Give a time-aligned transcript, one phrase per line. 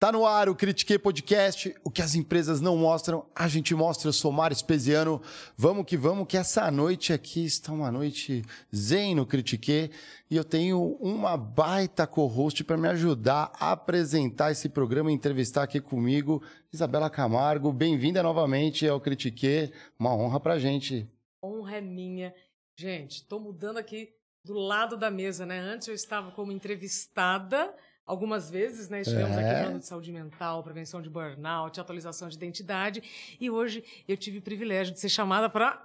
[0.00, 4.06] Tá no ar o Critiquei Podcast, o que as empresas não mostram, a gente mostra.
[4.06, 5.20] Eu sou Mário Espesiano.
[5.56, 9.90] Vamos que vamos, que essa noite aqui está uma noite zen no Critiquei
[10.30, 15.64] e eu tenho uma baita co-host para me ajudar a apresentar esse programa e entrevistar
[15.64, 17.72] aqui comigo, Isabela Camargo.
[17.72, 21.10] Bem-vinda novamente ao Critiquei, uma honra pra gente.
[21.42, 22.32] Honra é minha.
[22.76, 24.10] Gente, estou mudando aqui
[24.44, 25.58] do lado da mesa, né?
[25.58, 27.74] Antes eu estava como entrevistada
[28.08, 29.02] algumas vezes, né?
[29.02, 29.40] Estivemos É.
[29.40, 33.02] aqui falando de saúde mental, prevenção de burnout, atualização de identidade.
[33.38, 35.80] E hoje eu tive o privilégio de ser chamada para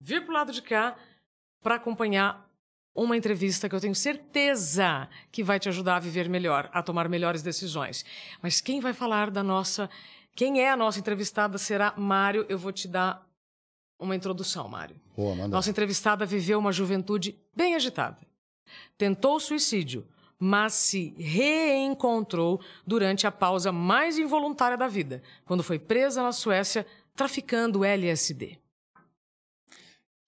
[0.00, 0.96] vir para o lado de cá
[1.62, 2.46] para acompanhar
[2.94, 7.08] uma entrevista que eu tenho certeza que vai te ajudar a viver melhor, a tomar
[7.08, 8.04] melhores decisões.
[8.42, 9.88] Mas quem vai falar da nossa.
[10.34, 12.44] Quem é a nossa entrevistada será Mário.
[12.48, 13.26] Eu vou te dar
[14.00, 14.96] uma introdução, Mário.
[15.16, 15.48] Boa.
[15.48, 18.18] Nossa entrevistada viveu uma juventude bem agitada.
[18.96, 20.06] Tentou o suicídio,
[20.38, 26.86] mas se reencontrou durante a pausa mais involuntária da vida, quando foi presa na Suécia
[27.16, 28.58] traficando LSD.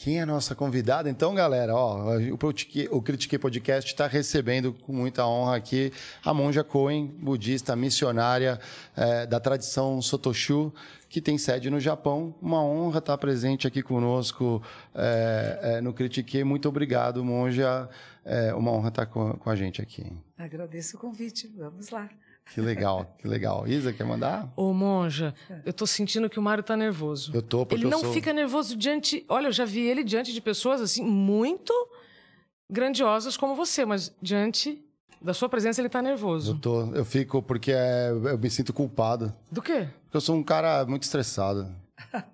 [0.02, 1.10] Quem é a nossa convidada?
[1.10, 5.92] Então, galera, ó, o Critique- o Critiquei Podcast está recebendo com muita honra aqui
[6.24, 8.58] a monja Koen, budista missionária
[8.96, 10.72] eh, da tradição Sotoshu,
[11.06, 12.34] que tem sede no Japão.
[12.40, 14.62] Uma honra estar presente aqui conosco
[14.94, 16.44] eh, eh, no Critiquei.
[16.44, 17.86] Muito obrigado, monja.
[18.24, 20.10] É uma honra estar com, com a gente aqui.
[20.38, 21.46] Agradeço o convite.
[21.58, 22.08] Vamos lá.
[22.54, 23.66] Que legal, que legal.
[23.68, 24.52] Isa, quer mandar?
[24.56, 27.30] Ô, monja, eu tô sentindo que o Mário tá nervoso.
[27.32, 28.12] Eu tô, porque Ele eu não sou...
[28.12, 29.24] fica nervoso diante.
[29.28, 31.72] Olha, eu já vi ele diante de pessoas assim muito
[32.68, 34.84] grandiosas como você, mas diante
[35.22, 36.58] da sua presença ele tá Eu, nervoso.
[36.58, 39.32] tô, eu fico porque é, eu me sinto culpado.
[39.50, 39.88] Do quê?
[40.04, 41.72] Porque eu sou um cara muito estressado.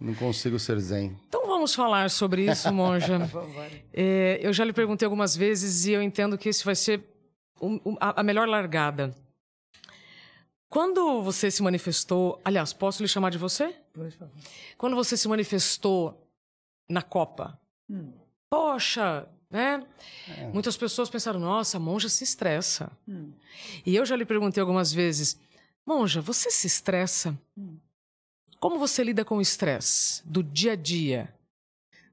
[0.00, 1.16] Não consigo ser zen.
[1.28, 3.18] Então vamos falar sobre isso, monja.
[3.92, 7.02] É, eu já lhe perguntei algumas vezes e eu entendo que esse vai ser
[8.00, 9.12] a melhor largada.
[10.68, 13.74] Quando você se manifestou, aliás, posso lhe chamar de você?
[13.92, 14.34] Por favor.
[14.76, 16.26] Quando você se manifestou
[16.88, 17.58] na Copa,
[17.90, 18.12] Hum,
[18.50, 19.82] poxa, né?
[20.52, 22.90] Muitas pessoas pensaram, nossa, a monja se estressa.
[23.08, 23.32] hum.
[23.86, 25.38] E eu já lhe perguntei algumas vezes,
[25.86, 27.38] monja, você se estressa?
[27.56, 27.78] Hum.
[28.60, 31.34] Como você lida com o estresse do dia a dia?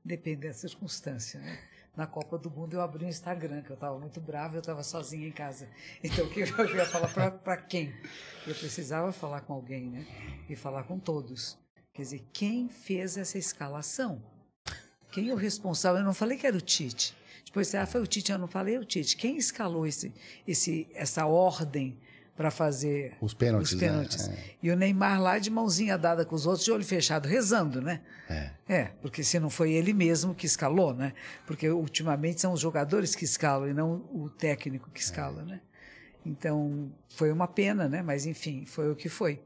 [0.03, 1.59] Depende da circunstância, né?
[1.95, 4.83] Na Copa do Mundo eu abri um Instagram, que eu estava muito brava, eu estava
[4.83, 5.69] sozinha em casa.
[6.03, 7.93] Então o que eu ia falar para quem?
[8.45, 10.05] Eu precisava falar com alguém, né?
[10.49, 11.57] E falar com todos.
[11.93, 14.21] Quer dizer, quem fez essa escalação?
[15.11, 15.99] Quem é o responsável?
[15.99, 17.15] Eu não falei que era o Tite.
[17.45, 19.15] Depois, ah, foi o Tite, eu não falei o Tite.
[19.15, 20.13] Quem escalou esse,
[20.45, 21.97] esse, essa ordem
[22.35, 23.87] para fazer Os pênaltis, os né?
[23.87, 24.27] pênaltis?
[24.27, 24.37] É.
[24.61, 28.01] E o Neymar lá de mãozinha dada com os outros, de olho fechado, rezando, né?
[28.29, 28.51] É.
[28.67, 31.13] É, porque se não foi ele mesmo que escalou, né?
[31.45, 35.61] Porque ultimamente são os jogadores que escalam e não o técnico que escala, né?
[36.25, 38.01] Então, foi uma pena, né?
[38.01, 39.41] Mas enfim, foi o que foi.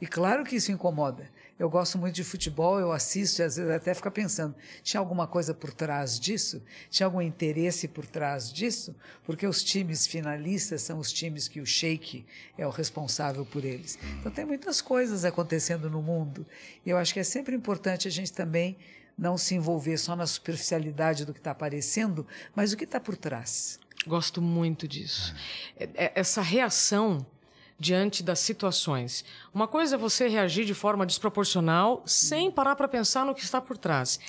[0.00, 1.28] E claro que isso incomoda.
[1.60, 5.26] Eu gosto muito de futebol, eu assisto e às vezes até fico pensando, tinha alguma
[5.26, 6.62] coisa por trás disso?
[6.88, 8.96] Tinha algum interesse por trás disso?
[9.24, 12.24] Porque os times finalistas são os times que o Sheik
[12.56, 13.98] é o responsável por eles.
[14.18, 16.46] Então tem muitas coisas acontecendo no mundo.
[16.86, 18.78] E eu acho que é sempre importante a gente também
[19.18, 22.26] não se envolver só na superficialidade do que está aparecendo,
[22.56, 23.78] mas o que está por trás.
[24.06, 25.34] Gosto muito disso.
[25.78, 27.26] É- é- Essa reação
[27.80, 29.24] diante das situações.
[29.54, 33.58] Uma coisa é você reagir de forma desproporcional, sem parar para pensar no que está
[33.58, 34.20] por trás.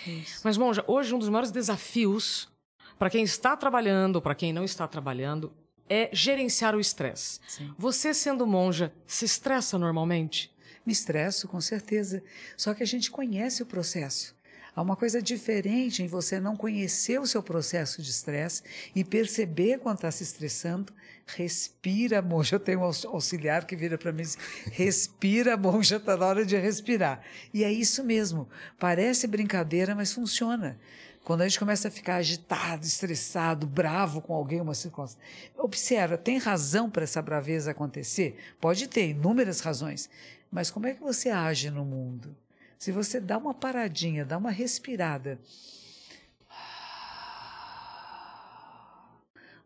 [0.41, 2.49] Mas, Monja, hoje um dos maiores desafios
[2.97, 5.51] para quem está trabalhando, para quem não está trabalhando,
[5.89, 7.41] é gerenciar o estresse.
[7.77, 10.49] Você, sendo monja, se estressa normalmente?
[10.85, 12.23] Me estresso, com certeza.
[12.55, 14.33] Só que a gente conhece o processo.
[14.73, 18.63] Há uma coisa diferente em você não conhecer o seu processo de estresse
[18.95, 20.93] e perceber quando está se estressando.
[21.25, 22.55] Respira, monja.
[22.55, 24.37] Eu tenho um aux- auxiliar que vira para mim e diz:
[24.71, 27.21] respira, monja, está na hora de respirar.
[27.53, 28.47] E é isso mesmo.
[28.79, 30.79] Parece brincadeira, mas funciona.
[31.23, 35.21] Quando a gente começa a ficar agitado, estressado, bravo com alguém, uma circunstância.
[35.57, 38.37] Observa, tem razão para essa braveza acontecer?
[38.59, 40.09] Pode ter inúmeras razões.
[40.51, 42.35] Mas como é que você age no mundo?
[42.81, 45.39] Se você dá uma paradinha, dá uma respirada,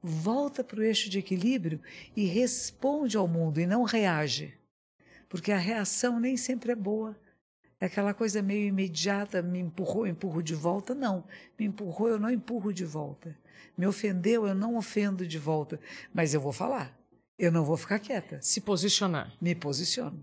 [0.04, 1.80] volta para o eixo de equilíbrio
[2.14, 4.54] e responde ao mundo e não reage.
[5.30, 7.18] Porque a reação nem sempre é boa.
[7.80, 10.94] É aquela coisa meio imediata, me empurrou, eu empurro de volta.
[10.94, 11.24] Não,
[11.58, 13.34] me empurrou, eu não empurro de volta.
[13.78, 15.80] Me ofendeu, eu não ofendo de volta.
[16.14, 16.94] Mas eu vou falar.
[17.40, 18.42] Eu não vou ficar quieta.
[18.42, 19.32] Se posicionar.
[19.40, 20.22] Me posiciono.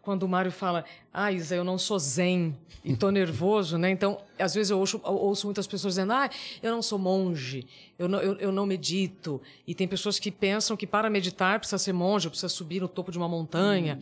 [0.00, 3.90] Quando o Mário fala, ah, Isa, eu não sou zen e tô nervoso, né?
[3.90, 6.30] Então, às vezes eu ouço, eu ouço muitas pessoas dizendo, ah,
[6.62, 7.66] eu não sou monge,
[7.98, 9.40] eu não, eu, eu não medito.
[9.66, 13.10] E tem pessoas que pensam que para meditar precisa ser monge, precisa subir no topo
[13.10, 13.98] de uma montanha.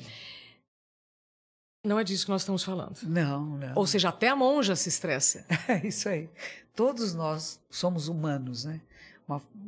[1.84, 2.99] Não é disso que nós estamos falando.
[3.02, 3.72] Não, não.
[3.75, 5.44] Ou seja, até a monja se estressa.
[5.69, 6.28] É isso aí.
[6.75, 8.81] Todos nós somos humanos, né?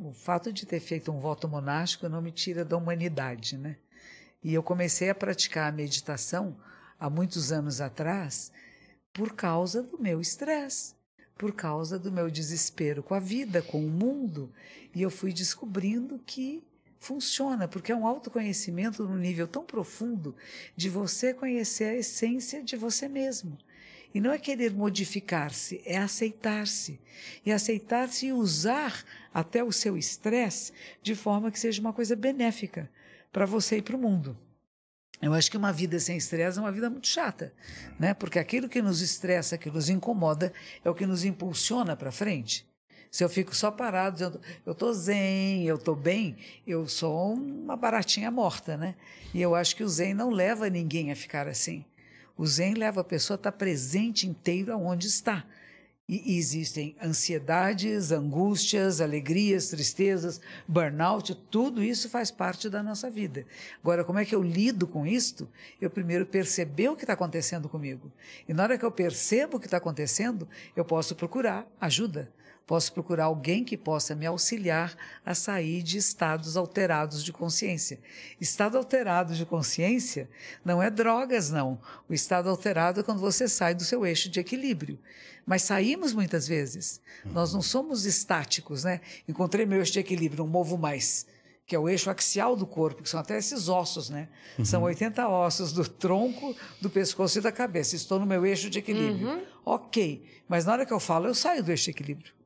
[0.01, 3.77] O fato de ter feito um voto monástico não me tira da humanidade, né?
[4.43, 6.55] E eu comecei a praticar a meditação
[6.99, 8.51] há muitos anos atrás
[9.11, 10.93] por causa do meu estresse,
[11.37, 14.51] por causa do meu desespero com a vida, com o mundo.
[14.93, 16.63] E eu fui descobrindo que
[16.99, 20.35] funciona, porque é um autoconhecimento num nível tão profundo
[20.75, 23.57] de você conhecer a essência de você mesmo.
[24.13, 26.99] E não é querer modificar-se, é aceitar-se.
[27.45, 30.71] E aceitar-se e usar até o seu estresse
[31.01, 32.89] de forma que seja uma coisa benéfica
[33.37, 34.35] para você e para o mundo.
[35.21, 37.53] Eu acho que uma vida sem estresse é uma vida muito chata,
[37.99, 38.11] né?
[38.15, 40.51] Porque aquilo que nos estressa, que nos incomoda,
[40.83, 42.67] é o que nos impulsiona para frente.
[43.11, 47.75] Se eu fico só parado, dizendo, eu estou zen, eu estou bem, eu sou uma
[47.75, 48.95] baratinha morta, né?
[49.35, 51.85] E eu acho que o zen não leva ninguém a ficar assim.
[52.35, 55.45] O zen leva a pessoa a estar presente inteiro aonde está.
[56.09, 63.45] E existem ansiedades, angústias, alegrias, tristezas, burnout, tudo isso faz parte da nossa vida.
[63.83, 65.49] Agora, como é que eu lido com isto?
[65.81, 68.09] Eu primeiro perceber o que está acontecendo comigo.
[68.47, 70.47] E na hora que eu percebo o que está acontecendo,
[70.77, 72.31] eu posso procurar ajuda.
[72.67, 74.93] Posso procurar alguém que possa me auxiliar
[75.25, 77.97] a sair de estados alterados de consciência.
[78.41, 80.29] Estado alterado de consciência
[80.65, 81.79] não é drogas, não.
[82.09, 84.99] O estado alterado é quando você sai do seu eixo de equilíbrio.
[85.45, 86.99] Mas saímos muitas vezes.
[87.23, 88.99] Nós não somos estáticos, né?
[89.25, 91.25] Encontrei meu eixo de equilíbrio, não movo mais.
[91.65, 94.27] Que é o eixo axial do corpo, que são até esses ossos, né?
[94.65, 97.95] São 80 ossos do tronco, do pescoço e da cabeça.
[97.95, 99.41] Estou no meu eixo de equilíbrio.
[99.63, 100.21] Ok.
[100.49, 102.36] Mas na hora que eu falo, eu saio do eixo de equilíbrio.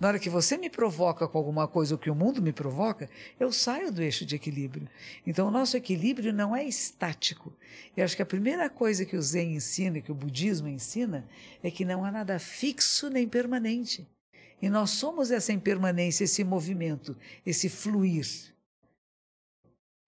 [0.00, 3.08] Na hora que você me provoca com alguma coisa, ou que o mundo me provoca,
[3.38, 4.88] eu saio do eixo de equilíbrio.
[5.26, 7.52] Então, o nosso equilíbrio não é estático.
[7.96, 11.26] Eu acho que a primeira coisa que o Zen ensina, que o budismo ensina,
[11.62, 14.06] é que não há nada fixo nem permanente.
[14.60, 18.52] E nós somos essa impermanência, esse movimento, esse fluir.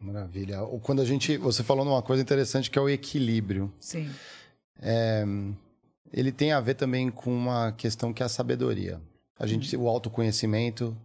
[0.00, 0.58] Maravilha.
[0.82, 1.36] Quando a gente.
[1.38, 3.72] Você falou numa coisa interessante que é o equilíbrio.
[3.80, 4.10] Sim.
[4.80, 5.24] É,
[6.12, 9.00] ele tem a ver também com uma questão que é a sabedoria.
[9.38, 10.96] A gente, o autoconhecimento,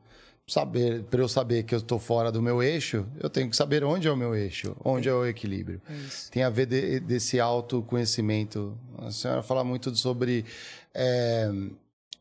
[0.48, 3.84] saber, para eu saber que eu estou fora do meu eixo, eu tenho que saber
[3.84, 5.82] onde é o meu eixo, onde é o equilíbrio.
[5.90, 5.94] É.
[6.32, 8.78] Tem a ver de- desse autoconhecimento.
[8.98, 10.46] A senhora fala muito sobre
[10.94, 11.50] é,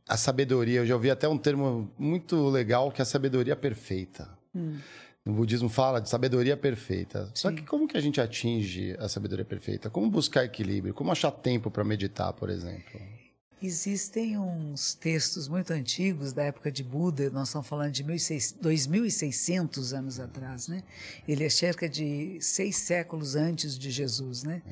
[0.07, 0.81] a sabedoria.
[0.81, 4.29] Eu já ouvi até um termo muito legal que é a sabedoria perfeita.
[4.55, 4.79] Hum.
[5.25, 7.31] No budismo fala de sabedoria perfeita.
[7.35, 9.91] Só que como que a gente atinge a sabedoria perfeita?
[9.91, 10.95] Como buscar equilíbrio?
[10.95, 12.99] Como achar tempo para meditar, por exemplo?
[13.61, 19.97] Existem uns textos muito antigos da época de Buda, nós estamos falando de 1600 2.600
[19.97, 20.83] anos atrás, né?
[21.27, 24.63] Ele é cerca de seis séculos antes de Jesus, né?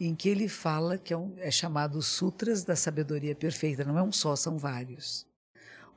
[0.00, 3.84] em que ele fala que é, um, é chamado Sutras da Sabedoria Perfeita.
[3.84, 5.26] Não é um só, são vários.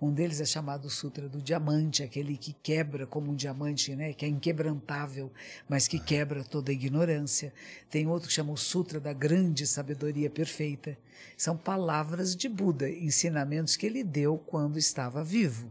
[0.02, 4.14] Um deles é chamado Sutra do Diamante, aquele que quebra como um diamante, né?
[4.14, 5.32] que é inquebrantável,
[5.70, 7.54] mas que quebra toda a ignorância.
[7.88, 10.98] Tem outro que chama o Sutra da Grande Sabedoria Perfeita.
[11.38, 15.70] São palavras de Buda, ensinamentos que ele deu quando estava vivo.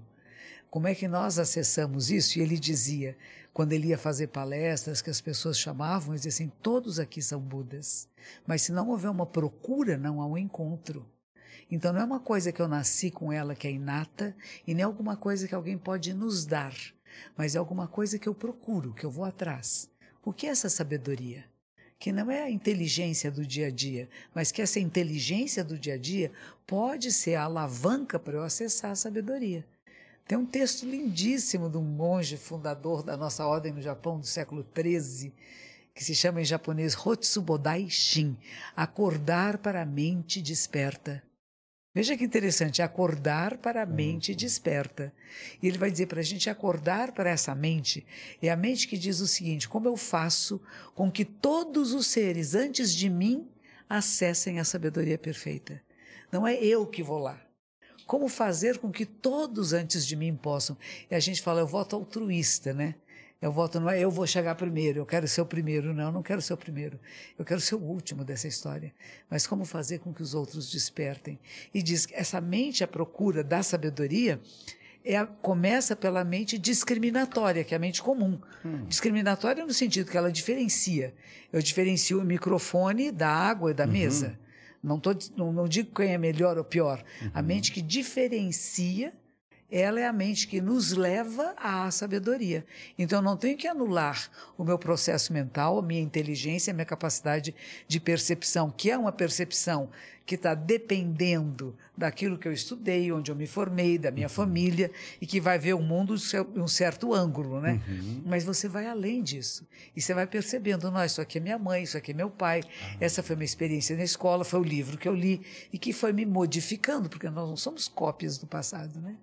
[0.71, 2.39] Como é que nós acessamos isso?
[2.39, 3.17] E ele dizia,
[3.53, 7.41] quando ele ia fazer palestras que as pessoas chamavam, ele dizia assim: todos aqui são
[7.41, 8.07] Budas.
[8.47, 11.05] Mas se não houver uma procura, não há um encontro.
[11.71, 14.35] Então não é uma coisa que eu nasci com ela que é inata
[14.67, 16.75] e nem alguma coisa que alguém pode nos dar,
[17.37, 19.89] mas é alguma coisa que eu procuro, que eu vou atrás.
[20.25, 21.45] O que é essa sabedoria?
[21.99, 25.95] Que não é a inteligência do dia a dia, mas que essa inteligência do dia
[25.95, 26.33] a dia
[26.67, 29.65] pode ser a alavanca para eu acessar a sabedoria.
[30.27, 34.67] Tem um texto lindíssimo de um monge fundador da nossa ordem no Japão do século
[34.75, 35.33] XIII,
[35.95, 38.37] que se chama em japonês Hotsubodai Shin,
[38.75, 41.23] acordar para a mente desperta.
[41.93, 45.13] Veja que interessante, acordar para a mente desperta.
[45.61, 48.07] E ele vai dizer para a gente acordar para essa mente.
[48.41, 50.61] É a mente que diz o seguinte: como eu faço
[50.95, 53.49] com que todos os seres antes de mim
[53.89, 55.83] acessem a sabedoria perfeita?
[56.31, 57.41] Não é eu que vou lá.
[58.07, 60.77] Como fazer com que todos antes de mim possam?
[61.11, 62.95] E a gente fala, eu voto altruísta, né?
[63.41, 65.95] Eu voto, não é eu vou chegar primeiro, eu quero ser o primeiro.
[65.95, 67.01] Não, eu não quero ser o primeiro.
[67.39, 68.93] Eu quero ser o último dessa história.
[69.31, 71.39] Mas como fazer com que os outros despertem?
[71.73, 74.39] E diz que essa mente à procura da sabedoria
[75.03, 78.39] é a, começa pela mente discriminatória, que é a mente comum.
[78.63, 78.85] Hum.
[78.87, 81.15] Discriminatória no sentido que ela diferencia.
[81.51, 83.91] Eu diferencio o microfone da água e da uhum.
[83.91, 84.39] mesa.
[84.83, 87.03] Não, tô, não, não, digo quem é melhor ou pior.
[87.23, 87.31] Uhum.
[87.35, 89.13] A mente que diferencia
[89.71, 92.65] ela é a mente que nos leva à sabedoria.
[92.99, 96.85] Então, eu não tenho que anular o meu processo mental, a minha inteligência, a minha
[96.85, 97.55] capacidade
[97.87, 99.91] de percepção, que é uma percepção
[100.31, 104.89] que está dependendo daquilo que eu estudei, onde eu me formei, da minha família,
[105.21, 107.81] e que vai ver o mundo em um certo ângulo, né?
[107.89, 108.23] Uhum.
[108.25, 109.67] Mas você vai além disso.
[109.97, 112.61] E você vai percebendo, não, isso aqui é minha mãe, isso aqui é meu pai,
[112.61, 112.97] uhum.
[113.01, 116.13] essa foi minha experiência na escola, foi o livro que eu li, e que foi
[116.13, 119.17] me modificando, porque nós não somos cópias do passado, né?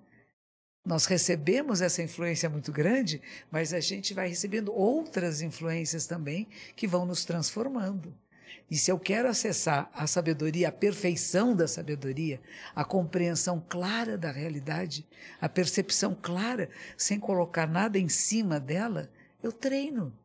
[0.88, 6.88] Nós recebemos essa influência muito grande, mas a gente vai recebendo outras influências também que
[6.88, 8.16] vão nos transformando.
[8.72, 12.40] E se eu quero acessar a sabedoria, a perfeição da sabedoria,
[12.74, 15.06] a compreensão clara da realidade,
[15.42, 19.12] a percepção clara, sem colocar nada em cima dela,
[19.44, 20.18] eu treino.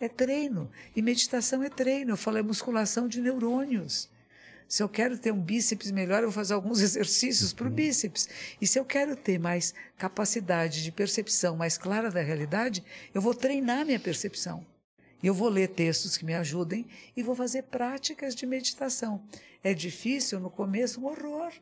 [0.00, 0.72] É treino.
[0.96, 2.10] E meditação é treino.
[2.10, 4.10] Eu falo, é musculação de neurônios.
[4.74, 7.74] Se eu quero ter um bíceps melhor, eu vou fazer alguns exercícios para o uhum.
[7.76, 8.28] bíceps.
[8.60, 12.82] E se eu quero ter mais capacidade de percepção mais clara da realidade,
[13.14, 14.66] eu vou treinar minha percepção.
[15.22, 19.22] E eu vou ler textos que me ajudem e vou fazer práticas de meditação.
[19.62, 21.52] É difícil no começo, um horror.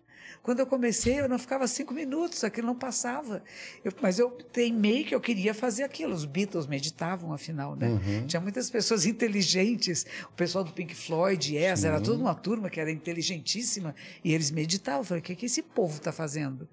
[0.42, 3.44] Quando eu comecei, eu não ficava cinco minutos, aquilo não passava.
[3.84, 6.12] Eu, mas eu teimei que eu queria fazer aquilo.
[6.12, 7.88] Os Beatles meditavam, afinal, né?
[7.88, 8.26] Uhum.
[8.26, 10.04] Tinha muitas pessoas inteligentes.
[10.25, 13.94] O pessoal do Pink Floyd, Yes, era toda uma turma que era inteligentíssima.
[14.25, 15.02] E eles meditavam.
[15.02, 16.68] Eu falei, o que, é que esse povo está fazendo?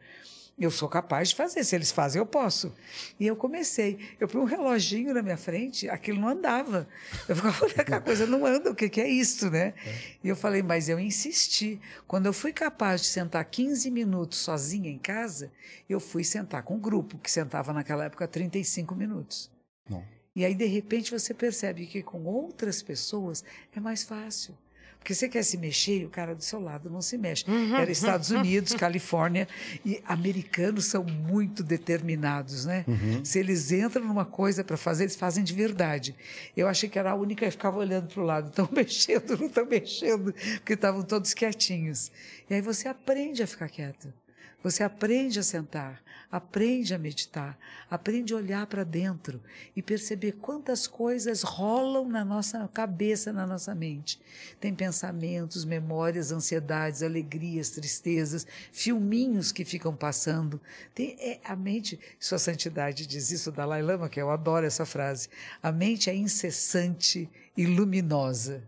[0.59, 1.63] Eu sou capaz de fazer.
[1.63, 2.73] Se eles fazem, eu posso.
[3.17, 3.97] E eu comecei.
[4.19, 6.87] Eu pus um reloginho na minha frente, aquilo não andava.
[7.27, 9.73] Eu ficava olhando, a coisa não anda, o que, que é isso, né?
[9.85, 10.01] É.
[10.23, 11.79] E eu falei, mas eu insisti.
[12.05, 15.51] Quando eu fui capaz de sentar 15 minutos sozinha em casa,
[15.89, 19.49] eu fui sentar com um grupo, que sentava naquela época 35 minutos.
[19.89, 20.03] Não.
[20.35, 23.43] E aí, de repente, você percebe que com outras pessoas
[23.75, 24.57] é mais fácil.
[24.99, 27.49] Porque você quer se mexer e o cara do seu lado não se mexe.
[27.49, 27.75] Uhum.
[27.75, 29.47] Era Estados Unidos, Califórnia,
[29.85, 32.83] e americanos são muito determinados, né?
[32.87, 33.23] Uhum.
[33.23, 36.15] Se eles entram numa coisa para fazer, eles fazem de verdade.
[36.55, 39.47] Eu achei que era a única que ficava olhando para o lado, estão mexendo, não
[39.47, 42.11] estão mexendo, porque estavam todos quietinhos.
[42.49, 44.13] E aí você aprende a ficar quieto.
[44.61, 47.57] Você aprende a sentar, aprende a meditar,
[47.89, 49.41] aprende a olhar para dentro
[49.73, 54.19] e perceber quantas coisas rolam na nossa cabeça, na nossa mente.
[54.59, 60.59] Tem pensamentos, memórias, ansiedades, alegrias, tristezas, filminhos que ficam passando.
[60.93, 65.29] Tem, é, a mente, Sua Santidade diz isso, Dalai Lama, que eu adoro essa frase.
[65.63, 68.61] A mente é incessante e luminosa.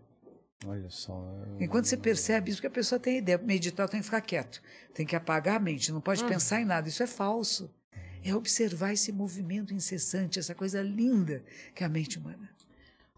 [0.66, 1.14] Olha só.
[1.14, 1.64] Eu...
[1.64, 4.62] Enquanto você percebe isso, que a pessoa tem ideia, meditar tem que ficar quieto,
[4.94, 6.28] tem que apagar a mente, não pode hum.
[6.28, 6.88] pensar em nada.
[6.88, 7.70] Isso é falso.
[8.24, 12.50] É observar esse movimento incessante, essa coisa linda que é a mente humana.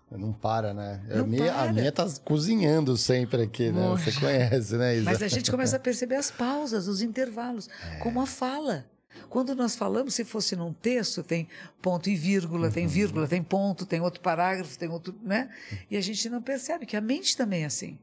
[0.10, 1.02] Não para, né?
[1.10, 1.70] Não a, minha, para.
[1.70, 3.90] a minha tá cozinhando sempre aqui, né?
[3.90, 5.06] Você conhece, né, Isa?
[5.06, 7.98] Mas a gente começa a perceber as pausas, os intervalos, é.
[7.98, 8.86] como a fala.
[9.30, 11.48] Quando nós falamos, se fosse num texto, tem
[11.82, 15.54] ponto e vírgula, tem vírgula, tem ponto, tem outro parágrafo, tem outro, né?
[15.90, 17.98] E a gente não percebe que a mente também é assim.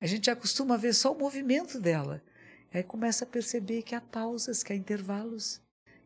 [0.00, 2.22] A gente acostuma a ver só o movimento dela.
[2.72, 5.60] Aí começa a perceber que há pausas, que há intervalos.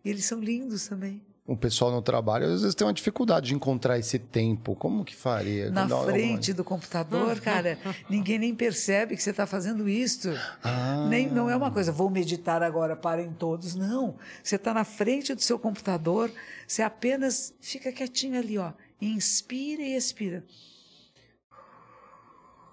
[0.05, 1.25] E eles são lindos também.
[1.47, 4.75] O pessoal no trabalho às vezes tem uma dificuldade de encontrar esse tempo.
[4.75, 5.71] Como que faria?
[5.71, 7.79] Na Dá- frente do computador, cara,
[8.11, 10.31] ninguém nem percebe que você está fazendo isto.
[10.65, 11.07] Ah.
[11.09, 13.77] Nem, não é uma coisa, vou meditar agora, parem todos.
[13.77, 14.17] Não.
[14.43, 16.33] Você está na frente do seu computador,
[16.67, 18.73] você apenas fica quietinho ali, ó.
[19.01, 20.45] Inspira e expira.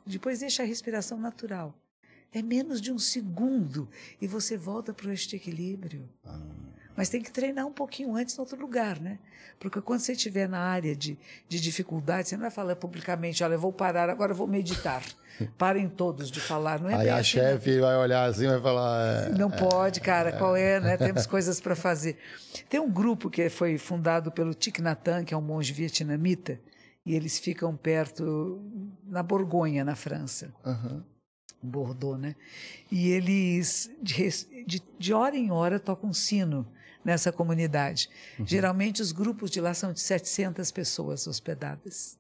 [0.06, 1.76] Depois deixa a respiração natural.
[2.34, 3.88] É menos de um segundo
[4.20, 6.10] e você volta para este equilíbrio.
[6.96, 9.18] Mas tem que treinar um pouquinho antes em outro lugar, né?
[9.60, 13.54] Porque quando você estiver na área de, de dificuldade, você não vai falar publicamente, olha,
[13.54, 15.04] eu vou parar, agora eu vou meditar.
[15.58, 17.46] Parem todos de falar, não é Aí a assim, não.
[17.46, 19.26] chefe vai olhar assim e vai falar.
[19.26, 20.98] é, Não pode, cara, qual é, né?
[20.98, 22.18] Temos coisas para fazer.
[22.70, 26.60] Tem um grupo que foi fundado pelo Thich Nhat Hanh, que é um monge vietnamita,
[27.06, 28.62] e eles ficam perto,
[29.06, 30.54] na Borgonha, na França.
[30.66, 31.04] aham.
[31.66, 32.36] Bordeaux, né?
[32.92, 34.30] E eles, de,
[34.68, 36.68] de, de hora em hora, tocam sino
[37.04, 38.10] nessa comunidade.
[38.46, 42.18] Geralmente, os grupos de lá são de 700 pessoas hospedadas.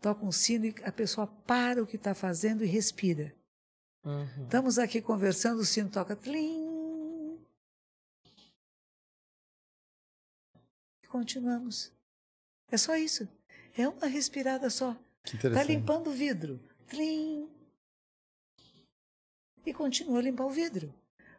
[0.00, 3.34] Tocam sino e a pessoa para o que está fazendo e respira.
[4.42, 6.16] Estamos aqui conversando, o sino toca.
[6.16, 7.38] Tlim.
[11.04, 11.92] E continuamos.
[12.68, 13.28] É só isso.
[13.76, 14.96] É uma respirada só.
[15.24, 16.60] Está limpando o vidro.
[16.88, 17.48] Tlim.
[19.64, 20.92] E continua a limpar o vidro.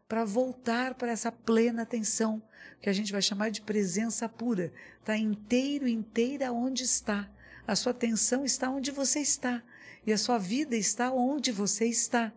[0.07, 2.41] Para voltar para essa plena atenção,
[2.81, 4.71] que a gente vai chamar de presença pura.
[4.99, 7.29] Está inteiro, inteira onde está.
[7.65, 9.63] A sua atenção está onde você está.
[10.05, 12.31] E a sua vida está onde você está.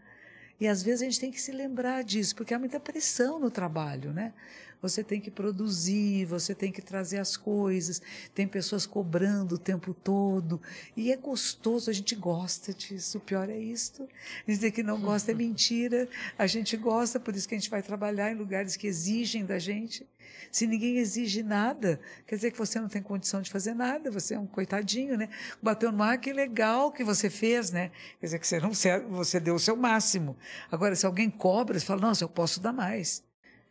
[0.61, 3.51] E às vezes a gente tem que se lembrar disso, porque há muita pressão no
[3.51, 4.33] trabalho, né?
[4.81, 8.01] Você tem que produzir, você tem que trazer as coisas,
[8.35, 10.61] tem pessoas cobrando o tempo todo.
[10.97, 13.19] E é gostoso, a gente gosta disso.
[13.19, 14.09] O pior é isto.
[14.47, 16.09] Dizer que não gosta é mentira.
[16.39, 19.59] A gente gosta, por isso que a gente vai trabalhar em lugares que exigem da
[19.59, 20.07] gente.
[20.51, 24.35] Se ninguém exige nada, quer dizer que você não tem condição de fazer nada, você
[24.35, 25.29] é um coitadinho, né?
[25.63, 27.91] Bateu no ar, que legal que você fez, né?
[28.21, 30.37] Quer dizer que você não serve, você deu o seu máximo.
[30.71, 33.26] Agora, se alguém cobra, você fala, nossa, eu posso dar mais.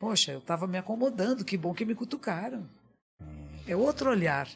[0.06, 2.70] Poxa, eu estava me acomodando, que bom que me cutucaram.
[3.68, 4.48] É outro olhar.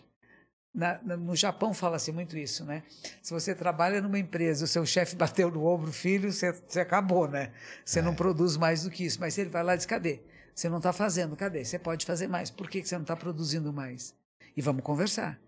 [0.72, 2.84] Na- no Japão fala-se muito isso, né?
[3.20, 7.28] Se você trabalha numa empresa, o seu chefe bateu no ombro, filho, você, você acabou,
[7.28, 7.52] né?
[7.84, 9.20] Você não produz mais do que isso.
[9.20, 10.20] Mas ele vai lá e diz, cadê?
[10.54, 11.66] Você não está fazendo, cadê?
[11.66, 12.52] Você pode fazer mais.
[12.52, 14.14] Por que que você não está produzindo mais?
[14.56, 15.40] E vamos conversar.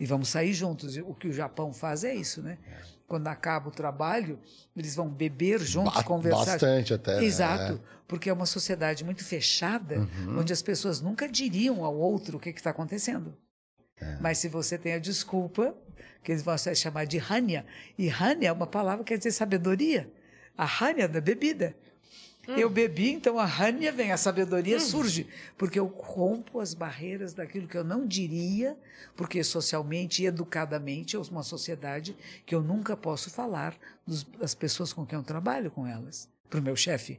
[0.00, 0.96] E vamos sair juntos.
[0.96, 2.58] O que o Japão faz é isso, né?
[3.06, 4.38] Quando acaba o trabalho,
[4.76, 6.44] eles vão beber juntos, Ba- conversar.
[6.52, 7.24] bastante até, né?
[7.24, 7.80] Exato.
[8.08, 10.38] Porque é uma sociedade muito fechada, Uhum.
[10.40, 13.36] onde as pessoas nunca diriam ao outro o que está acontecendo.
[14.00, 14.16] É.
[14.20, 15.74] Mas se você tem a desculpa,
[16.22, 17.64] que eles vão chamar de Hanya,
[17.98, 20.10] e Hanya é uma palavra que quer dizer sabedoria.
[20.56, 21.76] A Hanya da bebida.
[22.48, 25.26] Eu bebi, então a Hanya vem, a sabedoria surge,
[25.56, 28.76] porque eu rompo as barreiras daquilo que eu não diria,
[29.16, 33.74] porque socialmente e educadamente é uma sociedade que eu nunca posso falar
[34.06, 37.18] dos- das pessoas com quem eu trabalho com elas, para o meu chefe.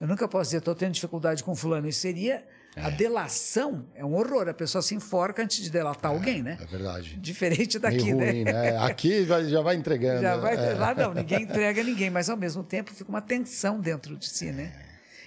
[0.00, 1.86] Eu nunca posso dizer, estou tendo dificuldade com fulano.
[1.86, 4.48] Isso seria a delação, é um horror.
[4.48, 6.56] A pessoa se enforca antes de delatar alguém, né?
[6.60, 7.16] É verdade.
[7.16, 8.76] Diferente daqui, Meio ruim, né?
[8.78, 10.22] Aqui vai- já vai entregando.
[10.22, 10.74] Já vai, é.
[10.74, 14.52] Lá não, ninguém entrega ninguém, mas ao mesmo tempo fica uma tensão dentro de si,
[14.52, 14.72] né?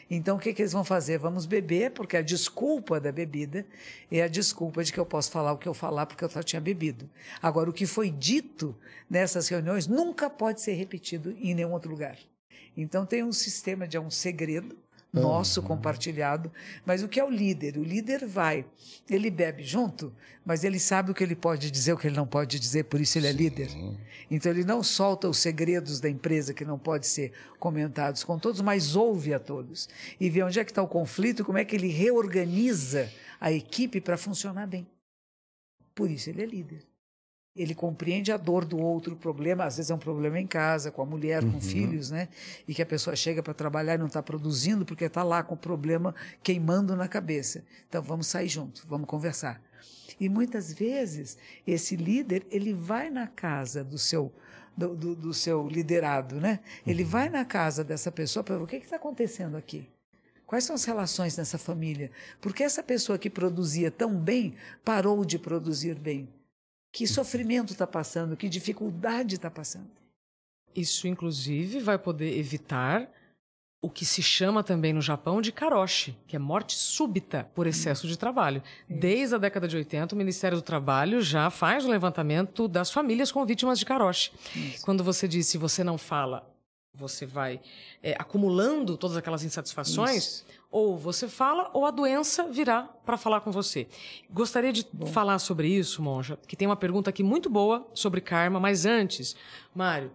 [0.10, 1.18] Então o que, que eles vão fazer?
[1.18, 3.66] Vamos beber, porque a desculpa da bebida
[4.12, 6.44] é a desculpa de que eu posso falar o que eu falar porque eu só
[6.44, 7.10] tinha bebido.
[7.42, 8.76] Agora, o que foi dito
[9.10, 12.18] nessas reuniões nunca pode ser repetido em nenhum outro lugar.
[12.76, 14.78] Então tem um sistema de é um segredo
[15.14, 16.52] nosso compartilhado,
[16.84, 17.78] mas o que é o líder?
[17.78, 18.66] O líder vai,
[19.08, 20.12] ele bebe junto,
[20.44, 23.00] mas ele sabe o que ele pode dizer, o que ele não pode dizer, por
[23.00, 23.70] isso ele é líder.
[24.32, 28.60] Então ele não solta os segredos da empresa que não pode ser comentados com todos,
[28.62, 29.88] mas ouve a todos
[30.20, 34.02] e vê onde é que está o conflito, como é que ele reorganiza a equipe
[34.02, 34.88] para funcionar bem.
[35.94, 36.93] Por isso ele é líder.
[37.56, 40.90] Ele compreende a dor do outro, o problema, às vezes é um problema em casa,
[40.92, 41.62] com a mulher, com Uhum.
[41.62, 42.28] filhos, né?
[42.68, 45.54] E que a pessoa chega para trabalhar e não está produzindo porque está lá com
[45.54, 47.64] o problema queimando na cabeça.
[47.88, 49.62] Então vamos sair junto, vamos conversar.
[50.20, 54.32] E muitas vezes esse líder ele vai na casa do seu
[54.76, 56.60] do, do- do seu liderado, né?
[56.88, 59.88] Ele vai na casa dessa pessoa para ver o que está acontecendo aqui.
[60.48, 62.10] Quais são as relações nessa família?
[62.42, 66.28] Porque essa pessoa que produzia tão bem parou de produzir bem.
[66.94, 68.38] Que sofrimento está passando?
[68.38, 69.90] Que dificuldade está passando?
[70.76, 73.10] Isso, inclusive, vai poder evitar
[73.82, 78.08] o que se chama também no Japão de karoshi, que é morte súbita por excesso
[78.08, 78.62] de trabalho.
[78.88, 83.32] Desde a década de 80, o Ministério do Trabalho já faz o levantamento das famílias
[83.32, 84.32] com vítimas de karoshi.
[84.84, 86.48] Quando você diz se você não fala,
[86.94, 87.60] você vai
[88.02, 93.52] é, acumulando todas aquelas insatisfações, ou você fala ou a doença virá para falar com
[93.52, 93.88] você.
[94.30, 98.60] Gostaria de falar sobre isso, Monja, que tem uma pergunta aqui muito boa sobre karma,
[98.60, 99.36] mas antes,
[99.74, 100.12] Mário,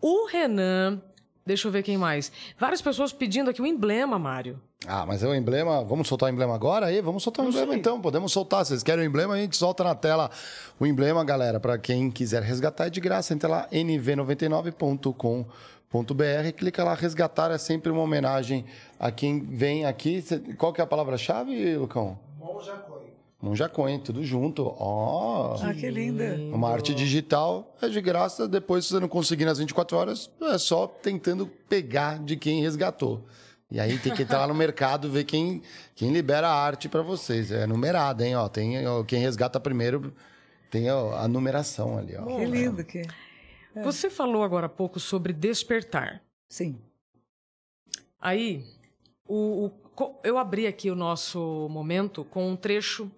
[0.00, 1.00] o Renan
[1.46, 2.32] Deixa eu ver quem mais.
[2.58, 4.60] Várias pessoas pedindo aqui o emblema, Mário.
[4.84, 5.84] Ah, mas é o emblema.
[5.84, 7.00] Vamos soltar o emblema agora aí?
[7.00, 8.00] Vamos soltar o emblema então.
[8.00, 8.64] Podemos soltar.
[8.64, 10.28] Se vocês querem o emblema, a gente solta na tela
[10.78, 11.60] o emblema, galera.
[11.60, 13.32] Para quem quiser resgatar é de graça.
[13.32, 15.52] Entra lá nv99.com.br,
[16.56, 18.64] clica lá, resgatar é sempre uma homenagem
[18.98, 20.22] a quem vem aqui.
[20.58, 22.18] Qual que é a palavra-chave, Lucão?
[23.40, 24.74] Monjacoin, tudo junto.
[24.78, 26.36] Ó, Ah, que linda.
[26.52, 28.48] uma arte digital é de graça.
[28.48, 33.22] Depois, se você não conseguir nas 24 horas, é só tentando pegar de quem resgatou.
[33.70, 35.60] E aí tem que entrar lá no mercado ver quem,
[35.94, 37.50] quem libera a arte para vocês.
[37.50, 38.36] É numerada, hein?
[38.36, 40.14] Ó, tem ó, quem resgata primeiro,
[40.70, 42.16] tem ó, a numeração ali.
[42.16, 42.24] Ó.
[42.36, 43.02] Que lindo que.
[43.82, 46.22] Você falou agora há pouco sobre despertar.
[46.48, 46.78] Sim.
[48.20, 48.64] Aí,
[49.26, 49.66] o,
[49.98, 53.10] o- eu abri aqui o nosso momento com um trecho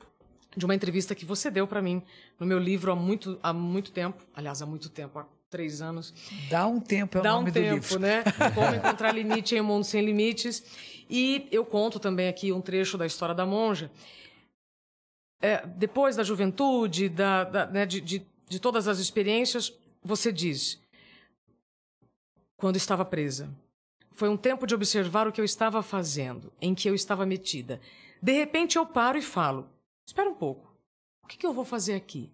[0.56, 2.02] de uma entrevista que você deu para mim
[2.38, 4.24] no meu livro há muito, há muito tempo.
[4.34, 6.12] Aliás, há muito tempo, há três anos.
[6.50, 7.98] Dá um tempo é o Dá nome um do tempo, livro.
[8.00, 8.24] né?
[8.54, 10.62] Como encontrar limite em um mundo sem limites.
[11.08, 13.90] E eu conto também aqui um trecho da história da monja.
[15.40, 20.80] É, depois da juventude, da, da- né, de, de, de todas as experiências, você diz:
[22.56, 23.48] quando estava presa,
[24.12, 27.80] foi um tempo de observar o que eu estava fazendo, em que eu estava metida.
[28.20, 29.68] De repente eu paro e falo:
[30.06, 30.74] espera um pouco,
[31.24, 32.30] o que, que eu vou fazer aqui?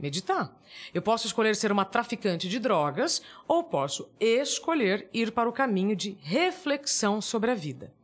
[0.00, 0.52] Meditar.
[0.92, 5.94] Eu posso escolher ser uma traficante de drogas ou posso escolher ir para o caminho
[5.94, 7.94] de reflexão sobre a vida.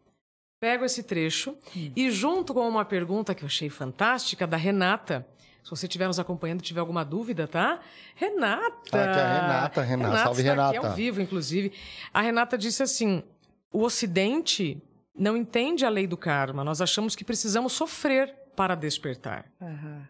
[0.60, 1.56] Pego esse trecho
[1.96, 5.26] e, junto com uma pergunta que eu achei fantástica, da Renata.
[5.68, 7.78] Se você estiver nos acompanhando e tiver alguma dúvida, tá?
[8.14, 8.74] Renata!
[8.86, 10.16] Ah, que é a Renata, Renata.
[10.22, 10.88] Salve, está aqui Renata.
[10.88, 11.74] ao vivo, inclusive.
[12.10, 13.22] A Renata disse assim:
[13.70, 14.82] o Ocidente
[15.14, 16.64] não entende a lei do karma.
[16.64, 19.44] Nós achamos que precisamos sofrer para despertar.
[19.60, 20.08] Aham.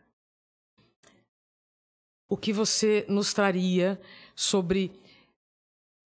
[2.28, 4.00] O que você nos traria
[4.36, 4.92] sobre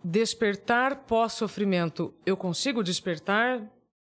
[0.03, 2.15] despertar pós-sofrimento?
[2.25, 3.63] Eu consigo despertar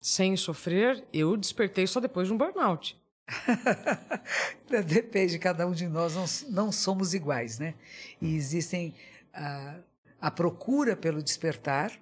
[0.02, 1.02] sem sofrer?
[1.14, 2.99] Eu despertei só depois de um burnout.
[4.86, 7.74] Depende, cada um de nós não, não somos iguais, né?
[8.20, 8.94] E existem
[9.32, 9.76] a,
[10.20, 11.92] a procura pelo despertar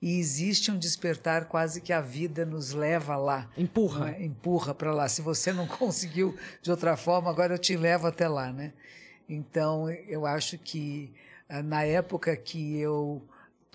[0.00, 3.50] e existe um despertar quase que a vida nos leva lá.
[3.56, 4.12] Empurra.
[4.12, 4.24] é?
[4.24, 5.08] Empurra para lá.
[5.08, 8.72] Se você não conseguiu de outra forma, agora eu te levo até lá, né?
[9.28, 11.12] Então, eu acho que
[11.48, 13.22] ah, na época que eu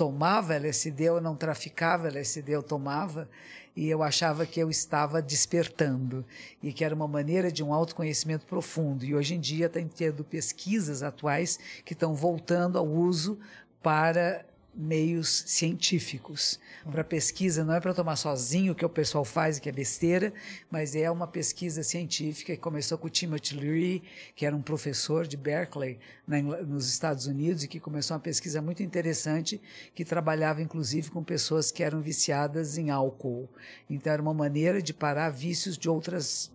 [0.03, 3.29] tomava LSD, eu não traficava LSD, eu tomava,
[3.73, 6.25] e eu achava que eu estava despertando,
[6.61, 9.05] e que era uma maneira de um autoconhecimento profundo.
[9.05, 13.39] E hoje em dia tem tendo pesquisas atuais que estão voltando ao uso
[13.81, 14.43] para
[14.75, 16.59] meios científicos.
[16.91, 20.33] Para pesquisa, não é para tomar sozinho, que o pessoal faz, que é besteira,
[20.69, 24.03] mas é uma pesquisa científica que começou com o Timothy Leary,
[24.35, 28.61] que era um professor de Berkeley, na nos Estados Unidos, e que começou uma pesquisa
[28.61, 29.61] muito interessante,
[29.93, 33.49] que trabalhava inclusive com pessoas que eram viciadas em álcool.
[33.89, 36.51] Então, era uma maneira de parar vícios de outras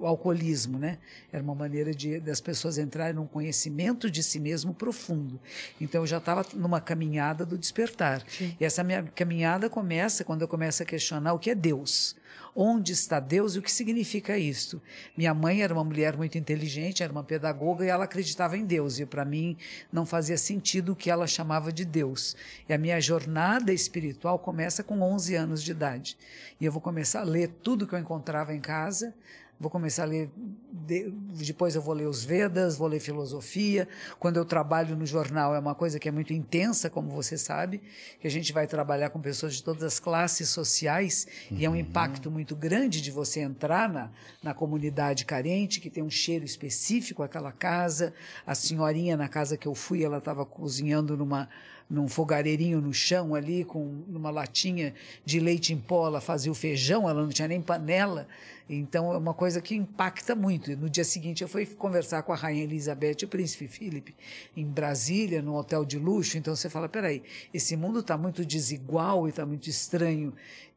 [0.00, 0.98] o alcoolismo, né?
[1.30, 5.38] Era uma maneira de das pessoas entrarem num conhecimento de si mesmo profundo.
[5.80, 8.24] Então eu já estava numa caminhada do despertar.
[8.58, 12.16] E essa minha caminhada começa quando eu começo a questionar o que é Deus.
[12.54, 14.82] Onde está Deus e o que significa isto?
[15.16, 18.98] Minha mãe era uma mulher muito inteligente, era uma pedagoga e ela acreditava em Deus.
[18.98, 19.56] E para mim
[19.92, 22.36] não fazia sentido o que ela chamava de Deus.
[22.68, 26.16] E a minha jornada espiritual começa com 11 anos de idade.
[26.60, 29.14] E eu vou começar a ler tudo que eu encontrava em casa,
[29.60, 30.30] Vou começar a ler,
[30.72, 31.10] de-
[31.44, 33.86] depois eu vou ler os Vedas, vou ler filosofia.
[34.18, 37.82] Quando eu trabalho no jornal é uma coisa que é muito intensa, como você sabe,
[38.18, 41.76] que a gente vai trabalhar com pessoas de todas as classes sociais e é um
[41.76, 44.10] impacto muito grande de você entrar na,
[44.42, 48.14] na comunidade carente, que tem um cheiro específico aquela casa.
[48.46, 51.50] A senhorinha na casa que eu fui, ela estava cozinhando numa
[51.90, 56.54] num fogareirinho no chão ali, com numa latinha de leite em pó, ela fazia o
[56.54, 58.28] feijão, ela não tinha nem panela.
[58.68, 60.76] Então é uma coisa que impacta muito.
[60.76, 64.14] No dia seguinte eu fui conversar com a Rainha Elizabeth e o Príncipe Philip
[64.56, 66.38] em Brasília, num hotel de luxo.
[66.38, 70.32] Então você fala, peraí, esse mundo está muito desigual e está muito estranho.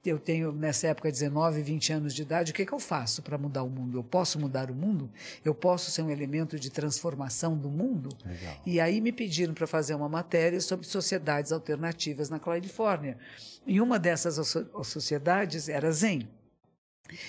[0.10, 3.38] Eu tenho nessa época 19, 20 anos de idade, o que, que eu faço para
[3.38, 3.98] mudar o mundo?
[3.98, 5.10] Eu posso mudar o mundo?
[5.44, 8.10] Eu posso ser um elemento de transformação do mundo?
[8.26, 8.56] Legal.
[8.66, 13.18] E aí me pediram para fazer uma matéria sobre sociedades alternativas na Califórnia.
[13.66, 14.36] E uma dessas
[14.84, 16.28] sociedades era Zen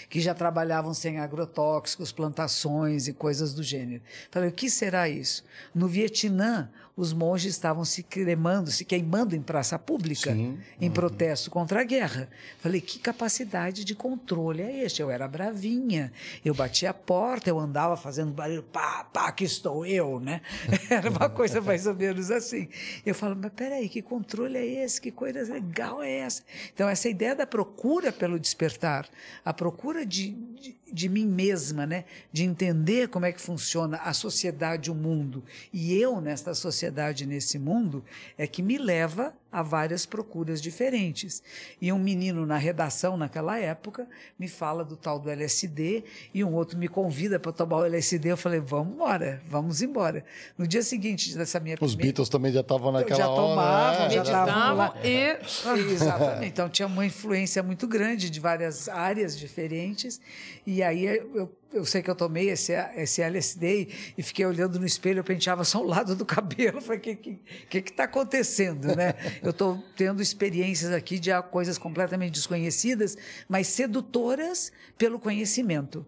[0.08, 4.02] que já trabalhavam sem agrotóxicos, plantações e coisas do gênero.
[4.30, 5.44] Falei, o que será isso?
[5.74, 10.59] No Vietnã, os monges estavam se cremando, se queimando em praça pública, Sim.
[10.80, 12.28] em protesto contra a guerra.
[12.59, 15.02] Falei, que capacidade de controle é este?
[15.02, 16.12] Eu era bravinha,
[16.44, 20.40] eu batia a porta, eu andava fazendo barulho, pá, pá, aqui estou eu, né?
[20.88, 22.68] Era uma coisa mais ou menos assim.
[23.04, 25.00] Eu falo, mas peraí, que controle é esse?
[25.00, 26.44] Que coisa legal é essa?
[26.72, 29.09] Então, essa ideia da procura pelo despertar,
[29.44, 32.04] a procura de, de, de mim mesma, né?
[32.33, 36.83] de entender como é que funciona a sociedade, o mundo, e eu nesta sociedade,
[37.26, 38.04] nesse mundo,
[38.36, 41.40] é que me leva a várias procuras diferentes.
[41.80, 46.02] E um menino na redação, naquela época, me fala do tal do LSD,
[46.34, 48.32] e um outro me convida para tomar o LSD.
[48.32, 50.24] Eu falei, vamos embora, vamos embora.
[50.58, 53.42] No dia seguinte dessa minha Os primeira- Beatles também já estavam naquela já hora.
[53.42, 54.10] tomavam, é.
[54.10, 54.94] já estavam lá.
[54.94, 55.84] Meditavam e...
[55.94, 56.46] Exatamente.
[56.48, 60.20] Então tinha uma influência muito grande de várias áreas diferentes.
[60.66, 64.87] E aí eu, eu sei que eu tomei esse, esse LSD e fiquei olhando no
[64.87, 66.80] espelho, eu penteava só o lado do cabelo.
[66.80, 68.94] Falei, o que está que, que tá acontecendo?
[68.94, 69.14] Né?
[69.42, 76.06] Eu estou tendo experiências aqui de coisas completamente desconhecidas, mas sedutoras pelo conhecimento.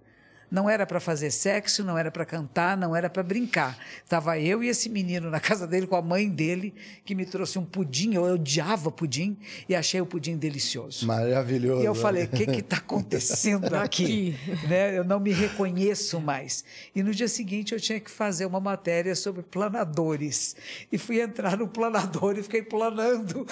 [0.50, 3.78] Não era para fazer sexo, não era para cantar, não era para brincar.
[4.02, 7.58] Estava eu e esse menino na casa dele com a mãe dele, que me trouxe
[7.58, 8.14] um pudim.
[8.14, 9.36] Eu odiava pudim
[9.68, 11.06] e achei o pudim delicioso.
[11.06, 11.82] Maravilhoso.
[11.82, 14.36] E eu falei, o que está acontecendo aqui?
[14.68, 14.96] né?
[14.96, 16.64] Eu não me reconheço mais.
[16.94, 20.56] E no dia seguinte eu tinha que fazer uma matéria sobre planadores.
[20.90, 23.46] E fui entrar no planador e fiquei planando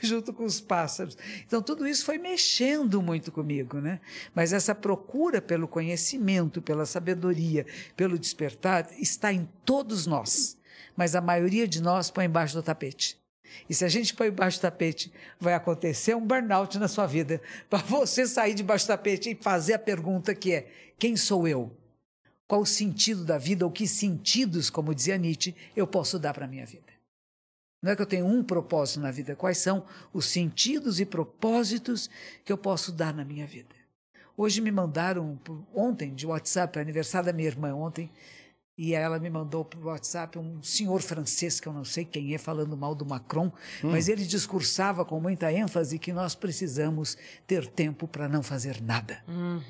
[0.00, 1.16] junto com os pássaros.
[1.46, 3.78] Então tudo isso foi mexendo muito comigo.
[3.78, 4.00] Né?
[4.34, 6.11] Mas essa procura pelo conhecimento,
[6.62, 10.56] pela sabedoria, pelo despertar, está em todos nós.
[10.96, 13.20] Mas a maioria de nós põe embaixo do tapete.
[13.68, 17.40] E se a gente põe embaixo do tapete, vai acontecer um burnout na sua vida.
[17.68, 21.76] Para você sair debaixo do tapete e fazer a pergunta que é: quem sou eu?
[22.46, 23.64] Qual o sentido da vida?
[23.64, 26.92] Ou que sentidos, como dizia Nietzsche, eu posso dar para a minha vida?
[27.82, 32.08] Não é que eu tenho um propósito na vida, quais são os sentidos e propósitos
[32.44, 33.74] que eu posso dar na minha vida?
[34.36, 35.38] Hoje me mandaram,
[35.74, 38.10] ontem, de WhatsApp, aniversário da minha irmã ontem,
[38.76, 42.38] e ela me mandou por WhatsApp um senhor francês, que eu não sei quem é,
[42.38, 43.52] falando mal do Macron,
[43.84, 43.90] hum.
[43.90, 49.22] mas ele discursava com muita ênfase que nós precisamos ter tempo para não fazer nada.
[49.28, 49.60] Uhum.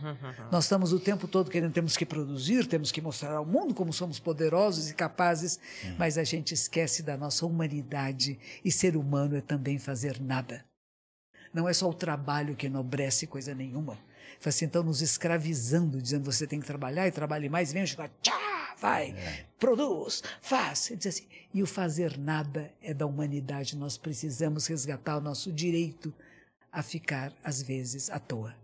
[0.53, 3.93] Nós estamos o tempo todo querendo, temos que produzir, temos que mostrar ao mundo como
[3.93, 5.59] somos poderosos e capazes,
[5.99, 10.65] mas a gente esquece da nossa humanidade, e ser humano é também fazer nada.
[11.53, 13.99] Não é só o trabalho que enobrece coisa nenhuma.
[14.45, 18.75] Assim, então, nos escravizando, dizendo você tem que trabalhar e trabalhe mais, vem chegar, tchá,
[18.79, 19.47] vai, é.
[19.59, 20.93] produz, faz.
[20.97, 23.77] Diz assim, e o fazer nada é da humanidade.
[23.77, 26.13] Nós precisamos resgatar o nosso direito
[26.73, 28.62] a ficar, às vezes, à toa.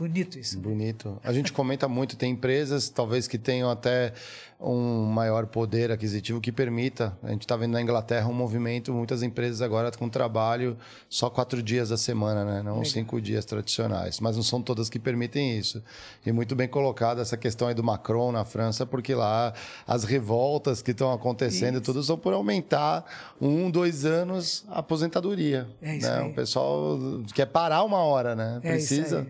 [0.00, 0.56] Bonito isso.
[0.56, 0.62] Né?
[0.62, 1.20] Bonito.
[1.22, 4.14] A gente comenta muito, tem empresas talvez que tenham até
[4.58, 7.16] um maior poder aquisitivo que permita.
[7.22, 10.76] A gente está vendo na Inglaterra um movimento, muitas empresas agora com trabalho
[11.08, 12.62] só quatro dias da semana, né?
[12.62, 12.84] não Legal.
[12.86, 14.20] cinco dias tradicionais.
[14.20, 15.82] Mas não são todas que permitem isso.
[16.24, 19.52] E muito bem colocada essa questão aí do Macron na França, porque lá
[19.86, 21.84] as revoltas que estão acontecendo, isso.
[21.84, 23.04] tudo são por aumentar
[23.38, 25.68] um, dois anos a aposentadoria.
[25.82, 26.22] É isso né?
[26.22, 26.98] O pessoal
[27.34, 28.60] quer parar uma hora, né?
[28.62, 29.26] É Precisa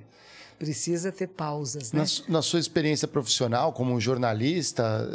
[0.61, 1.91] precisa ter pausas.
[1.91, 2.03] Né?
[2.03, 5.09] Na, na, sua experiência profissional como jornalista,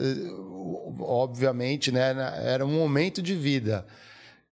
[1.00, 3.86] obviamente, né, era um momento de vida.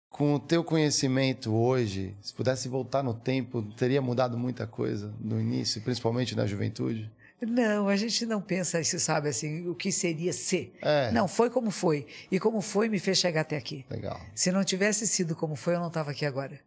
[0.08, 5.40] Com o teu conhecimento hoje, se pudesse voltar no tempo, teria mudado muita coisa no
[5.40, 7.08] início, principalmente na juventude?
[7.40, 10.74] Não, a gente não pensa, você sabe, assim, o que seria ser.
[10.82, 11.10] É.
[11.12, 12.06] Não, foi como foi.
[12.30, 13.86] E como foi me fez chegar até aqui.
[13.88, 14.20] Legal.
[14.34, 16.60] Se não tivesse sido como foi, eu não estava aqui agora.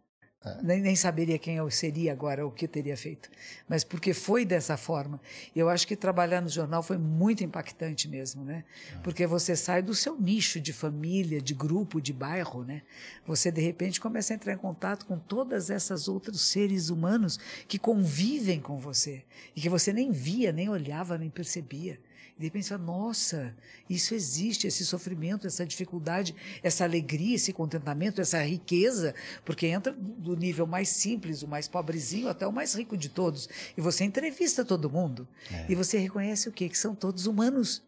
[0.44, 0.62] É.
[0.62, 3.30] Nem, nem, saberia quem eu seria agora, o que teria feito.
[3.66, 5.20] Mas porque foi dessa forma.
[5.56, 8.64] Eu acho que trabalhar no jornal foi muito impactante mesmo, né?
[8.94, 8.98] É.
[8.98, 12.82] Porque você sai do seu nicho de família, de grupo, de bairro, né?
[13.26, 17.78] Você, de repente, começa a entrar em contato com todas essas outros seres humanos que
[17.78, 19.24] convivem com você.
[19.56, 21.98] E que você nem via, nem olhava, nem percebia.
[22.36, 23.54] E de repente, você fala, nossa,
[23.88, 30.34] isso existe, esse sofrimento, essa dificuldade, essa alegria, esse contentamento, essa riqueza, porque entra do
[30.34, 33.48] nível mais simples, o mais pobrezinho, até o mais rico de todos.
[33.76, 35.28] E você entrevista todo mundo.
[35.50, 35.66] É.
[35.68, 36.68] E você reconhece o quê?
[36.68, 37.82] Que são todos humanos.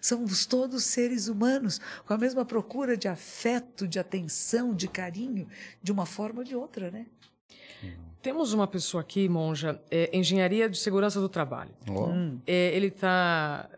[0.00, 5.48] Somos todos seres humanos, com a mesma procura de afeto, de atenção, de carinho,
[5.82, 7.06] de uma forma ou de outra, né?
[8.26, 11.70] Temos uma pessoa aqui, Monja, é, Engenharia de Segurança do Trabalho.
[11.88, 12.08] Ó.
[12.44, 13.70] É, ele está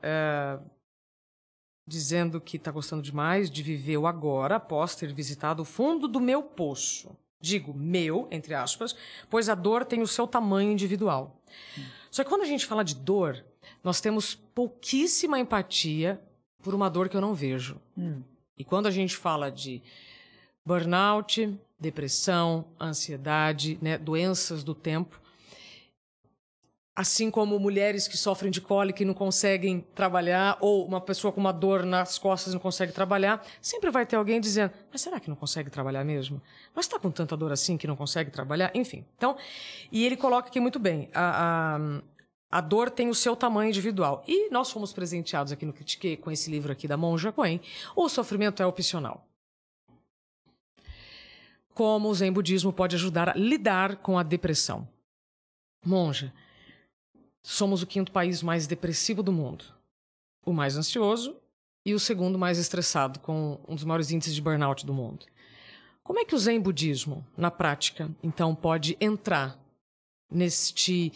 [1.86, 6.18] dizendo que está gostando demais de viver o agora após ter visitado o fundo do
[6.18, 7.14] meu poço.
[7.38, 8.96] Digo meu, entre aspas,
[9.28, 11.38] pois a dor tem o seu tamanho individual.
[12.10, 13.44] Só que quando a gente fala de dor,
[13.84, 16.18] nós temos pouquíssima empatia
[16.62, 17.78] por uma dor que eu não vejo.
[18.56, 19.82] E quando a gente fala de
[20.64, 25.20] burnout, depressão, ansiedade, né, doenças do tempo,
[26.98, 31.40] assim como mulheres que sofrem de cólica e não conseguem trabalhar, ou uma pessoa com
[31.40, 35.28] uma dor nas costas não consegue trabalhar, sempre vai ter alguém dizendo: Mas será que
[35.28, 36.42] não consegue trabalhar mesmo?
[36.74, 38.72] Mas está com tanta dor assim que não consegue trabalhar?
[38.74, 39.04] Enfim.
[39.16, 39.36] Então,
[39.92, 44.24] e ele coloca aqui muito bem: a, a, a dor tem o seu tamanho individual.
[44.26, 47.60] E nós fomos presenteados aqui no Critique com esse livro aqui da Monja Coen:
[47.94, 49.27] O Sofrimento é Opcional.
[51.78, 54.88] Como o Zen Budismo pode ajudar a lidar com a depressão.
[55.86, 56.34] Monja,
[57.40, 59.64] somos o quinto país mais depressivo do mundo,
[60.44, 61.36] o mais ansioso
[61.86, 65.24] e o segundo mais estressado, com um dos maiores índices de burnout do mundo.
[66.02, 69.56] Como é que o Zen Budismo, na prática, então, pode entrar
[70.28, 71.12] neste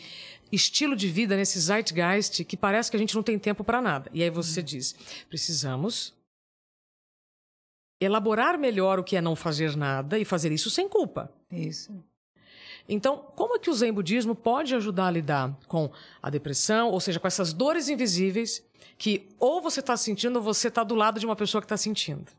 [0.53, 4.09] estilo de vida, nesse zeitgeist, que parece que a gente não tem tempo para nada?
[4.15, 4.95] E aí você diz:
[5.29, 6.15] precisamos
[8.03, 11.33] elaborar melhor o que é não fazer nada e fazer isso sem culpa.
[11.51, 11.93] Isso.
[12.89, 17.01] Então, como é que o Zen Budismo pode ajudar a lidar com a depressão, ou
[17.01, 18.65] seja, com essas dores invisíveis
[18.99, 21.77] que ou você está sentindo ou você está do lado de uma pessoa que está
[21.77, 22.33] sentindo?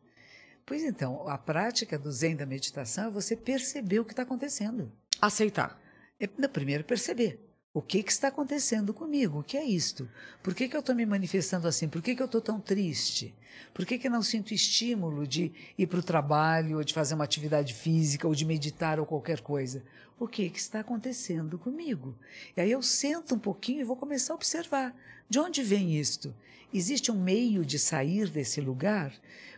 [0.66, 4.92] Pois então, a prática do Zen da meditação é você perceber o que está acontecendo.
[5.22, 5.80] Aceitar.
[6.20, 7.40] É, primeiro, perceber.
[7.76, 9.40] O que, que está acontecendo comigo?
[9.40, 10.08] O que é isto?
[10.44, 11.90] Por que, que eu estou me manifestando assim?
[11.90, 13.34] Por que, que eu estou tão triste?
[13.74, 17.24] Por que, que não sinto estímulo de ir para o trabalho, ou de fazer uma
[17.24, 19.84] atividade física, ou de meditar, ou qualquer coisa?
[20.20, 22.16] O que, que está acontecendo comigo?
[22.56, 24.96] E aí eu sento um pouquinho e vou começar a observar.
[25.28, 26.32] De onde vem isto?
[26.72, 29.12] Existe um meio de sair desse lugar?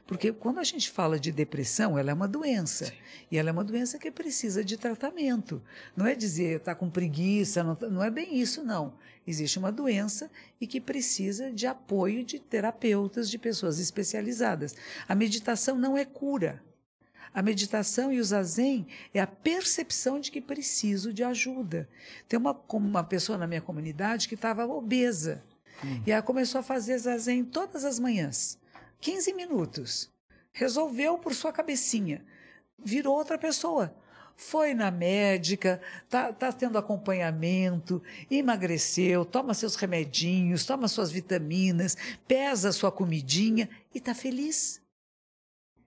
[0.08, 2.94] Porque quando a gente fala de depressão, ela é uma doença.
[3.32, 5.62] E ela é uma doença que precisa de tratamento.
[5.96, 8.94] Não é dizer está com preguiça, não, não é bem isso, não.
[9.26, 10.30] Existe uma doença
[10.62, 14.76] e que precisa de apoio de terapeutas, de pessoas especializadas.
[15.08, 16.64] A meditação não é cura.
[17.34, 21.90] A meditação e o zazen é a percepção de que preciso de ajuda.
[22.30, 25.44] Tem uma, uma pessoa na minha comunidade que estava obesa.
[26.06, 28.58] E ela começou a fazer zazen todas as manhãs.
[29.00, 30.12] 15 minutos.
[30.54, 32.26] Resolveu por sua cabecinha.
[32.78, 33.96] Virou outra pessoa.
[34.38, 41.96] Foi na médica, tá, tá tendo acompanhamento, emagreceu, toma seus remedinhos, toma suas vitaminas,
[42.28, 44.82] pesa sua comidinha e está feliz.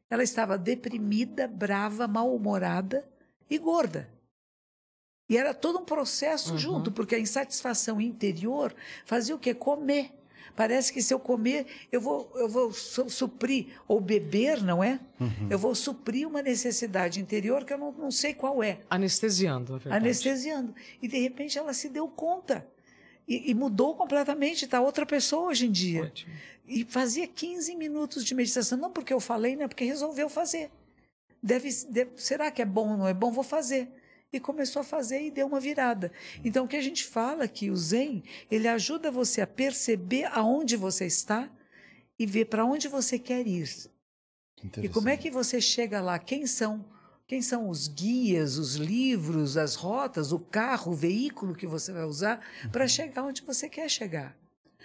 [0.08, 3.06] Ela estava deprimida, brava, mal-humorada
[3.50, 4.08] e gorda.
[5.28, 6.58] E era todo um processo Uhum.
[6.58, 9.52] junto, porque a insatisfação interior fazia o quê?
[9.52, 10.10] Comer.
[10.58, 14.98] Parece que se eu comer, eu vou, eu vou su- suprir, ou beber, não é?
[15.48, 18.80] Eu vou suprir uma necessidade interior que eu não, não sei qual é.
[18.90, 20.04] Anestesiando, na verdade.
[20.04, 20.74] Anestesiando.
[21.00, 22.66] E de repente ela se deu conta.
[23.28, 26.02] E, e mudou completamente, está outra pessoa hoje em dia.
[26.02, 26.32] Ótimo.
[26.66, 29.68] E fazia 15 minutos de meditação, não porque eu falei, né?
[29.68, 30.70] Porque resolveu fazer.
[31.40, 33.30] Deve, deve- será que é bom ou não é bom?
[33.30, 33.88] Vou fazer.
[34.32, 36.12] E começou a fazer e deu uma virada.
[36.44, 40.24] Então, o que a gente fala é que o Zen, ele ajuda você a perceber
[40.32, 41.50] aonde você está
[42.18, 43.68] e ver para onde você quer ir.
[44.82, 46.18] E como é que você chega lá?
[46.18, 46.84] Quem são?
[47.26, 52.04] Quem são os guias, os livros, as rotas, o carro, o veículo que você vai
[52.04, 54.36] usar para chegar onde você quer chegar?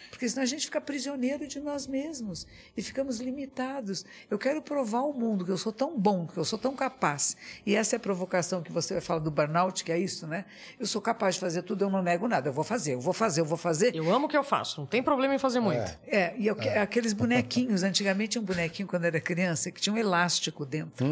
[0.10, 4.06] Porque senão a gente fica prisioneiro de nós mesmos e ficamos limitados.
[4.30, 7.36] Eu quero provar ao mundo que eu sou tão bom, que eu sou tão capaz.
[7.66, 10.46] E essa é a provocação que você fala do burnout, que é isso, né?
[10.80, 12.50] Eu sou capaz de fazer tudo, eu não nego nada.
[12.50, 13.96] Eu vou fazer, eu vou fazer, eu vou fazer.
[13.96, 15.78] Eu amo o que eu faço, não tem problema em fazer muito.
[16.08, 19.80] É, e eu que- aqueles bonequinhos, antigamente tinha um bonequinho quando eu era criança que
[19.82, 21.06] tinha um elástico dentro.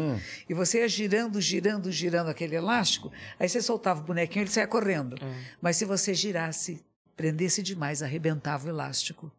[0.48, 4.50] E você ia girando, girando, girando aquele elástico, aí você soltava o bonequinho e ele
[4.50, 5.16] saia correndo.
[5.60, 6.82] Mas se você girasse,
[7.16, 9.30] prendesse demais, arrebentava o elástico.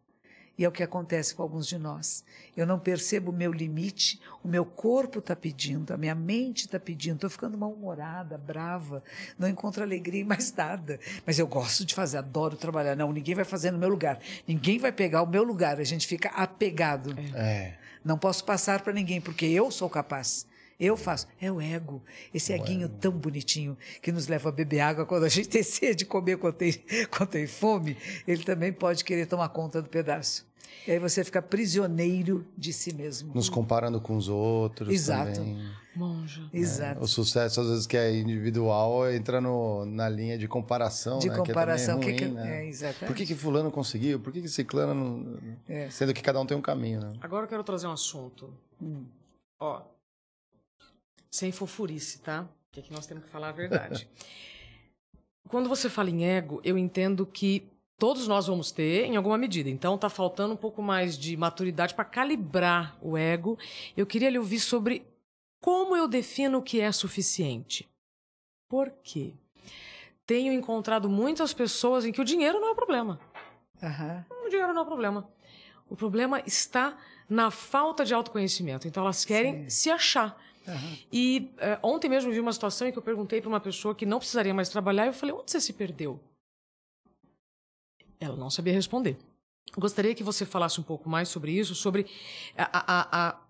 [0.56, 2.24] E é o que acontece com alguns de nós.
[2.56, 6.78] Eu não percebo o meu limite, o meu corpo está pedindo, a minha mente está
[6.78, 9.02] pedindo, estou ficando mal-humorada, brava,
[9.36, 11.00] não encontro alegria em mais nada.
[11.26, 12.94] Mas eu gosto de fazer, adoro trabalhar.
[12.94, 16.06] Não, ninguém vai fazer no meu lugar, ninguém vai pegar o meu lugar, a gente
[16.06, 17.16] fica apegado.
[17.34, 17.74] É.
[18.04, 20.46] Não posso passar para ninguém, porque eu sou capaz.
[20.78, 21.26] Eu faço.
[21.40, 22.02] É o ego.
[22.32, 26.04] Esse eguinho tão bonitinho que nos leva a beber água quando a gente tem sede,
[26.04, 26.72] comer quando tem,
[27.10, 27.96] quando tem fome.
[28.26, 30.46] Ele também pode querer tomar conta do pedaço.
[30.86, 33.32] E aí você fica prisioneiro de si mesmo.
[33.34, 35.32] Nos comparando com os outros Exato.
[35.34, 35.58] também.
[35.96, 36.42] Monja.
[36.52, 37.00] Exato.
[37.02, 41.36] O sucesso, às vezes, que é individual, entra no, na linha de comparação, De né?
[41.36, 42.64] comparação, que é, que também que- ruim, né?
[42.64, 43.06] é, exatamente.
[43.06, 44.18] Por que, que fulano conseguiu?
[44.18, 45.38] Por que, que ciclano não...
[45.68, 45.88] É.
[45.90, 47.12] Sendo que cada um tem um caminho, né?
[47.20, 48.52] Agora eu quero trazer um assunto.
[48.82, 49.04] Hum.
[49.60, 49.82] Ó,
[51.34, 52.48] sem fofurice, tá?
[52.70, 54.08] Que aqui nós temos que falar a verdade.
[55.48, 57.68] Quando você fala em ego, eu entendo que
[57.98, 59.68] todos nós vamos ter em alguma medida.
[59.68, 63.58] Então tá faltando um pouco mais de maturidade para calibrar o ego.
[63.96, 65.04] Eu queria lhe ouvir sobre
[65.60, 67.88] como eu defino o que é suficiente.
[68.68, 69.34] Por quê?
[70.24, 73.18] Tenho encontrado muitas pessoas em que o dinheiro não é o problema.
[73.82, 74.24] Aham.
[74.46, 75.28] O dinheiro não é o problema.
[75.90, 76.96] O problema está
[77.28, 78.86] na falta de autoconhecimento.
[78.86, 80.40] Então elas querem se achar.
[80.66, 80.98] Aham.
[81.12, 84.06] E eh, ontem mesmo vi uma situação em que eu perguntei para uma pessoa que
[84.06, 86.18] não precisaria mais trabalhar e eu falei: onde você se perdeu?
[88.18, 89.16] Ela não sabia responder.
[89.76, 92.06] Gostaria que você falasse um pouco mais sobre isso, sobre
[92.56, 93.40] a, a, a,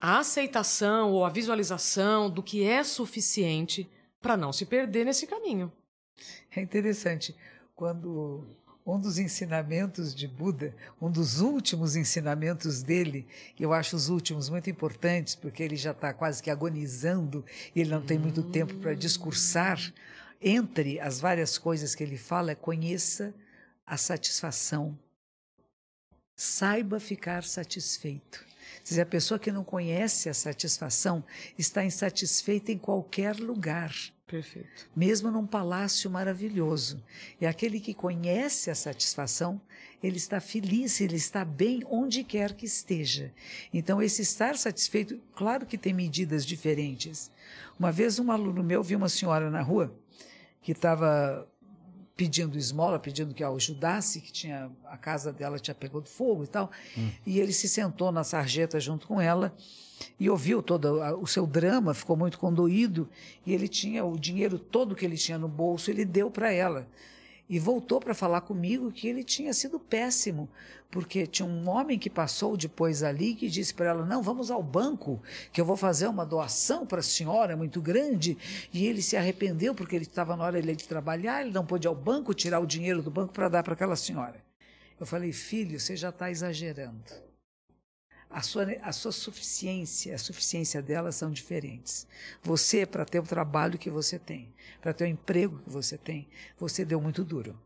[0.00, 3.88] a aceitação ou a visualização do que é suficiente
[4.20, 5.72] para não se perder nesse caminho.
[6.54, 7.34] É interessante.
[7.74, 8.44] Quando
[8.86, 13.26] um dos ensinamentos de Buda, um dos últimos ensinamentos dele,
[13.58, 17.90] eu acho os últimos muito importantes, porque ele já está quase que agonizando e ele
[17.90, 19.80] não tem muito tempo para discursar.
[20.40, 23.34] Entre as várias coisas que ele fala, é conheça
[23.86, 24.98] a satisfação.
[26.36, 28.44] Saiba ficar satisfeito.
[28.82, 31.24] Se a pessoa que não conhece a satisfação
[31.56, 33.94] está insatisfeita em qualquer lugar
[34.26, 34.88] Perfeito.
[34.96, 37.02] mesmo num palácio maravilhoso.
[37.40, 39.60] E aquele que conhece a satisfação,
[40.02, 43.32] ele está feliz, ele está bem onde quer que esteja.
[43.72, 47.30] Então, esse estar satisfeito, claro que tem medidas diferentes.
[47.78, 49.94] Uma vez, um aluno meu viu uma senhora na rua
[50.62, 51.46] que estava
[52.16, 56.46] pedindo esmola, pedindo que a ajudasse, que tinha a casa dela tinha pegado fogo e
[56.46, 56.70] tal.
[57.26, 59.54] E ele se sentou na sarjeta junto com ela
[60.18, 63.08] e ouviu todo a- o seu drama, ficou muito condoído
[63.44, 66.86] e ele tinha o dinheiro todo que ele tinha no bolso, ele deu para ela.
[67.48, 70.48] E voltou para falar comigo que ele tinha sido péssimo,
[70.90, 74.62] porque tinha um homem que passou depois ali que disse para ela: Não, vamos ao
[74.62, 75.22] banco,
[75.52, 78.38] que eu vou fazer uma doação para a senhora muito grande.
[78.72, 81.86] E ele se arrependeu porque ele estava na hora dele de trabalhar, ele não pôde
[81.86, 84.42] ir ao banco tirar o dinheiro do banco para dar para aquela senhora.
[84.98, 87.02] Eu falei: Filho, você já está exagerando.
[88.34, 92.04] A sua, a sua suficiência, a suficiência dela são diferentes.
[92.42, 96.26] Você, para ter o trabalho que você tem, para ter o emprego que você tem,
[96.58, 97.56] você deu muito duro.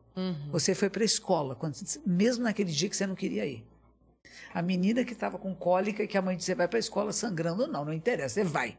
[0.50, 3.64] Você foi para a escola, quando, mesmo naquele dia que você não queria ir.
[4.52, 6.80] A menina que estava com cólica e que a mãe disse: você vai para a
[6.80, 8.76] escola sangrando, não, não interessa, você vai.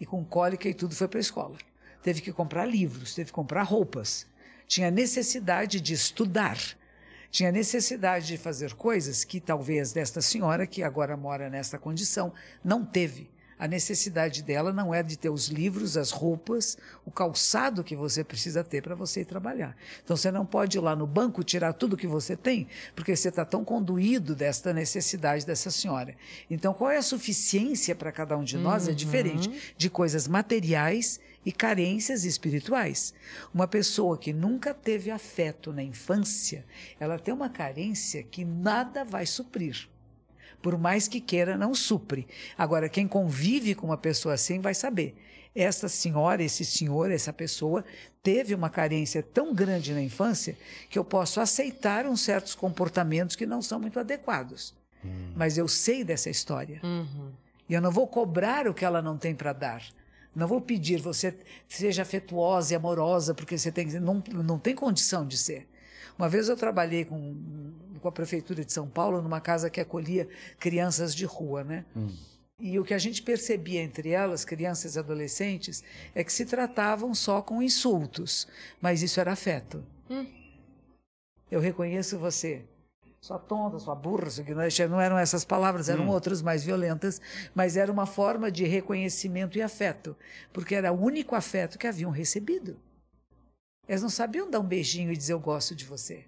[0.00, 1.56] E com cólica e tudo foi para a escola.
[2.02, 4.26] Teve que comprar livros, teve que comprar roupas.
[4.66, 6.58] Tinha necessidade de estudar.
[7.30, 12.32] Tinha necessidade de fazer coisas que talvez desta senhora, que agora mora nesta condição,
[12.64, 13.28] não teve.
[13.58, 18.22] A necessidade dela não é de ter os livros, as roupas, o calçado que você
[18.22, 19.76] precisa ter para você ir trabalhar.
[20.04, 23.30] Então você não pode ir lá no banco tirar tudo que você tem, porque você
[23.30, 26.14] está tão conduído desta necessidade dessa senhora.
[26.48, 31.18] Então qual é a suficiência para cada um de nós é diferente de coisas materiais
[31.44, 33.14] e carências espirituais.
[33.52, 36.64] Uma pessoa que nunca teve afeto na infância,
[36.98, 39.88] ela tem uma carência que nada vai suprir
[40.62, 42.26] por mais que queira, não supre.
[42.56, 45.16] Agora, quem convive com uma pessoa assim vai saber.
[45.54, 47.84] Essa senhora, esse senhor, essa pessoa
[48.22, 50.56] teve uma carência tão grande na infância
[50.90, 54.74] que eu posso aceitar uns certos comportamentos que não são muito adequados.
[55.34, 56.80] Mas eu sei dessa história.
[57.68, 59.82] E eu não vou cobrar o que ela não tem para dar.
[60.38, 61.36] Não vou pedir, você
[61.68, 65.66] seja afetuosa e amorosa, porque você tem, não, não tem condição de ser.
[66.16, 67.36] Uma vez eu trabalhei com,
[68.00, 70.28] com a Prefeitura de São Paulo numa casa que acolhia
[70.60, 71.84] crianças de rua, né?
[72.60, 75.82] E o que a gente percebia entre elas, crianças e adolescentes,
[76.14, 78.46] é que se tratavam só com insultos,
[78.80, 79.84] mas isso era afeto.
[81.50, 82.62] Eu reconheço você.
[83.20, 84.86] Sua tonta, sua burra, ignorante.
[84.86, 87.20] Não eram essas palavras, eram outras mais violentas,
[87.54, 90.16] mas era uma forma de reconhecimento e afeto,
[90.52, 92.78] porque era o único afeto que haviam recebido.
[93.88, 96.26] Eles não sabiam dar um beijinho e dizer eu gosto de você.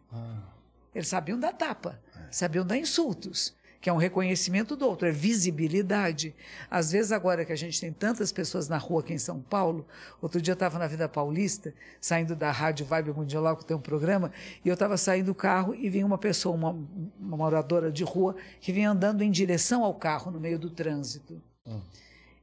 [0.95, 6.35] Eles sabiam dar tapa, sabiam dar insultos, que é um reconhecimento do outro, é visibilidade.
[6.71, 9.87] Às vezes, agora que a gente tem tantas pessoas na rua aqui em São Paulo,
[10.21, 13.77] outro dia eu estava na Vida Paulista, saindo da Rádio Vibe Mundial, lá que tem
[13.77, 14.31] um programa,
[14.63, 16.71] e eu estava saindo do carro e vinha uma pessoa, uma,
[17.19, 21.41] uma moradora de rua, que vinha andando em direção ao carro no meio do trânsito.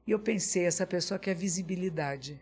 [0.07, 2.41] E eu pensei, essa pessoa quer visibilidade.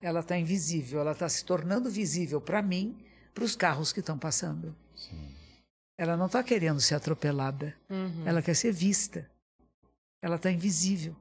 [0.00, 2.96] Ela está invisível, ela está se tornando visível para mim,
[3.32, 4.76] para os carros que estão passando.
[5.96, 7.74] Ela não está querendo ser atropelada.
[8.26, 9.30] Ela quer ser vista.
[10.20, 11.14] Ela está invisível.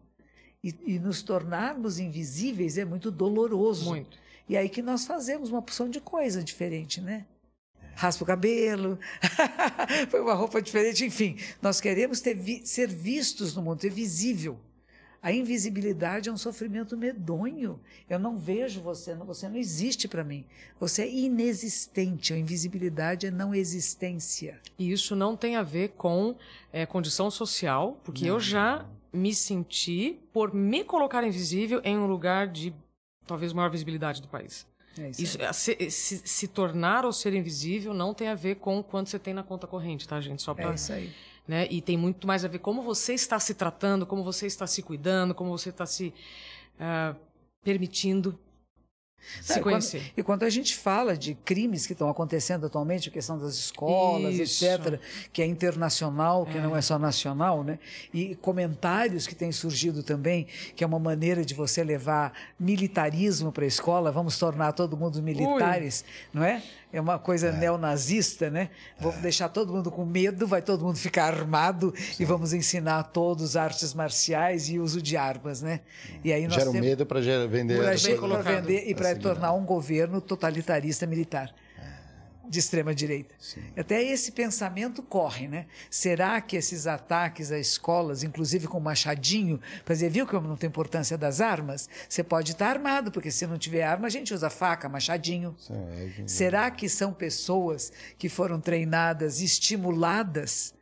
[0.64, 3.90] E, e nos tornarmos invisíveis é muito doloroso.
[3.90, 4.18] Muito.
[4.48, 7.26] E aí que nós fazemos uma porção de coisa diferente, né?
[7.96, 8.98] Raspa o cabelo,
[10.10, 11.38] põe uma roupa diferente, enfim.
[11.62, 14.60] Nós queremos ter ser vistos no mundo, ser visível.
[15.24, 17.80] A invisibilidade é um sofrimento medonho.
[18.10, 20.44] Eu não vejo você, não- você não existe para mim.
[20.82, 22.34] Você é inexistente.
[22.34, 24.60] A invisibilidade é não existência.
[24.78, 26.36] E isso não tem a ver com
[26.74, 32.48] eh, condição social, porque eu já me senti, por me colocar invisível, em um lugar
[32.48, 32.74] de
[33.26, 34.68] talvez maior visibilidade do país.
[34.98, 38.56] É isso Isso, eh, se, se- se tornar ou ser invisível não tem a ver
[38.56, 40.42] com quanto você tem na conta corrente, tá, gente?
[40.42, 41.10] Só pra, É isso aí.
[41.48, 41.68] Né?
[41.70, 44.82] E tem muito mais a ver como você está se tratando, como você está se
[44.82, 46.14] cuidando, como você está se
[46.80, 47.16] ah,
[47.64, 48.38] permitindo
[49.42, 50.00] se Não, e conhecer.
[50.00, 53.56] Quando, e quando a gente fala de crimes que estão acontecendo atualmente, a questão das
[53.56, 54.66] escolas, Isso.
[54.66, 55.00] etc.,
[55.32, 57.80] que é internacional, que não é só nacional, né?
[58.14, 63.64] E comentários que têm surgido também, que é uma maneira de você levar militarismo para
[63.64, 66.62] a escola, vamos tornar todo mundo militares, não é?
[66.94, 68.70] É uma coisa neonazista, né?
[69.00, 73.04] Vamos deixar todo mundo com medo, vai todo mundo ficar armado e vamos ensinar a
[73.04, 75.80] todos artes marciais e uso de armas, né?
[76.24, 77.80] E aí nós Gera temos- medo para vender.
[78.44, 81.52] vender e para tornar um governo totalitarista militar
[82.48, 83.34] de extrema direita.
[83.78, 85.66] Até esse pensamento corre, né?
[85.90, 90.68] Será que esses ataques a escolas, inclusive com machadinho, para dizer, viu como não tem
[90.68, 91.90] importância das armas?
[92.08, 95.56] Você pode estar armado, porque se não tiver arma, a gente usa faca, machadinho.
[95.70, 100.74] É, Será que são pessoas que foram treinadas, estimuladas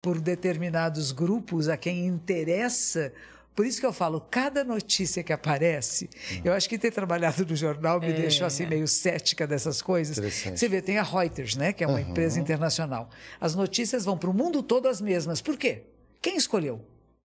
[0.00, 3.12] por determinados grupos a quem interessa?
[3.54, 6.10] Por isso que eu falo, cada notícia que aparece,
[6.44, 8.12] eu acho que ter trabalhado no jornal me É.
[8.12, 10.18] deixou assim meio cética dessas coisas.
[10.18, 12.10] Você vê, tem a Reuters, né, que é uma Aham.
[12.10, 13.08] empresa internacional.
[13.40, 15.40] As notícias vão para o mundo todo as mesmas.
[15.40, 15.82] Por quê?
[16.20, 16.80] Quem escolheu?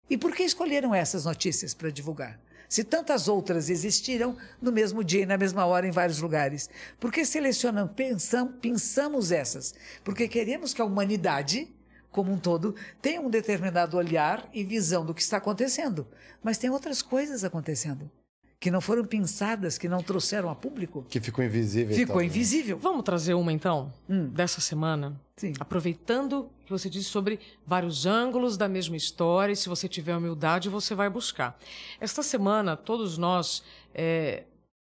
[0.09, 2.39] E por que escolheram essas notícias para divulgar?
[2.69, 7.11] Se tantas outras existiram no mesmo dia e na mesma hora em vários lugares, por
[7.11, 9.73] que selecionamos, pensam, pensamos essas?
[10.03, 11.67] Porque queremos que a humanidade,
[12.15, 16.07] como um todo, tenha um determinado olhar e visão do que está acontecendo.
[16.41, 18.09] Mas tem outras coisas acontecendo
[18.57, 21.05] que não foram pensadas, que não trouxeram a público.
[21.09, 21.93] Que ficou invisível.
[21.93, 22.31] Ficou talvez.
[22.33, 22.77] invisível.
[22.79, 24.29] Vamos trazer uma então, Hum.
[24.29, 25.19] dessa semana?
[25.35, 25.51] Sim.
[25.59, 27.37] Aproveitando que você disse sobre
[27.67, 31.59] vários ângulos da mesma história, e se você tiver humildade, você vai buscar.
[31.99, 33.61] Esta semana, todos nós,
[33.93, 34.45] é,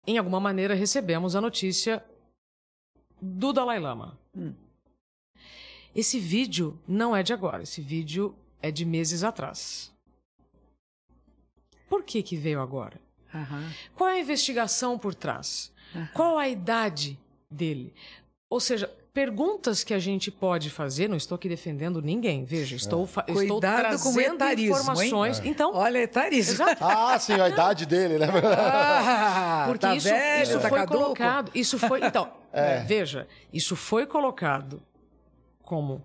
[0.07, 2.05] em alguma maneira, recebemos a notícia
[3.21, 4.19] do Dalai Lama.
[4.37, 4.53] Hum.
[5.95, 9.93] Esse vídeo não é de agora, esse vídeo é de meses atrás.
[11.89, 13.01] Por que, que veio agora?
[13.35, 13.71] Aham.
[13.95, 15.73] Qual é a investigação por trás?
[16.13, 17.19] Qual a idade
[17.51, 17.95] dele?
[18.51, 21.09] Ou seja, perguntas que a gente pode fazer.
[21.09, 25.39] Não estou aqui defendendo ninguém, veja, estou, eu estou trazendo etarismo, informações.
[25.39, 25.51] hein?
[25.51, 26.55] Então, Olha, etarismo.
[26.55, 26.85] Exato.
[26.85, 28.27] Ah, sim, a idade dele, né?
[28.57, 30.99] Ah, porque tá isso, velho, isso tá foi caduco.
[30.99, 31.53] colocado.
[31.55, 32.05] Isso foi.
[32.05, 32.81] Então, É.
[32.85, 34.81] veja, isso foi colocado
[35.65, 36.03] como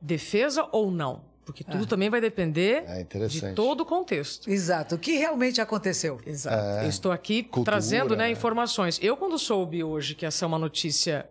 [0.00, 1.28] defesa ou não?
[1.44, 4.48] Porque tudo também vai depender É de todo o contexto.
[4.48, 4.94] Exato.
[4.94, 6.20] O que realmente aconteceu?
[6.24, 6.78] Exato.
[6.78, 6.84] É.
[6.84, 8.30] Eu estou aqui Cultura, trazendo né, né?
[8.30, 9.00] informações.
[9.02, 11.28] Eu, quando soube hoje que essa é uma notícia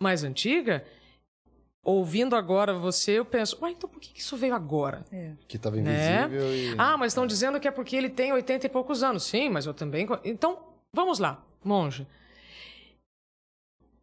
[0.00, 0.84] mais antiga,
[1.84, 5.04] ouvindo agora você, eu penso, ué, então por que isso veio agora?
[5.46, 6.24] Que estava Né?
[6.24, 6.74] invisível e.
[6.76, 9.22] Ah, mas estão dizendo que é porque ele tem 80 e poucos anos.
[9.22, 10.04] Sim, mas eu também.
[10.24, 10.58] Então,
[10.92, 12.08] vamos lá, monge.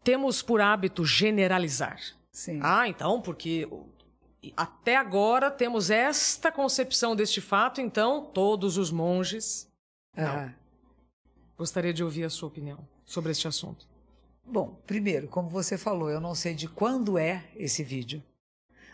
[0.04, 2.00] Temos por hábito generalizar.
[2.32, 2.60] Sim.
[2.64, 3.88] Ah, então, porque o-
[4.56, 9.68] até agora temos esta concepção deste fato, então todos os monges.
[10.16, 10.52] Ah.
[11.58, 13.88] Gostaria de ouvir a sua opinião sobre este assunto.
[14.46, 18.24] Bom, primeiro, como você falou, eu não sei de quando é esse vídeo.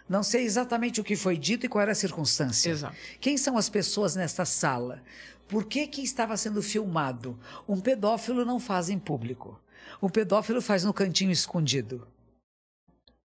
[0.10, 2.70] Não sei exatamente o que foi dito e qual era a circunstância.
[2.70, 2.96] Exato.
[3.20, 5.02] Quem são as pessoas nesta sala?
[5.48, 7.40] Por que, que estava sendo filmado?
[7.68, 9.60] Um pedófilo não faz em público.
[10.02, 12.08] Um pedófilo faz no cantinho escondido.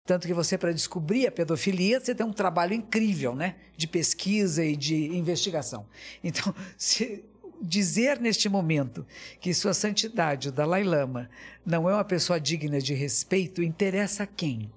[0.06, 3.56] Tanto que você, para descobrir a pedofilia, você tem um trabalho incrível, né?
[3.76, 5.88] De pesquisa e de investigação.
[6.24, 7.26] Então, se
[7.60, 9.06] dizer neste momento
[9.40, 11.28] que Sua Santidade, o Dalai Lama,
[11.66, 14.72] não é uma pessoa digna de respeito, interessa a quem?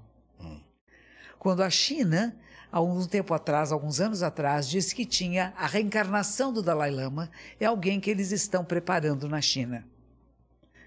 [1.38, 2.34] Quando a China,
[2.72, 7.30] há algum tempo atrás, alguns anos atrás, disse que tinha a reencarnação do Dalai Lama,
[7.60, 9.86] é alguém que eles estão preparando na China.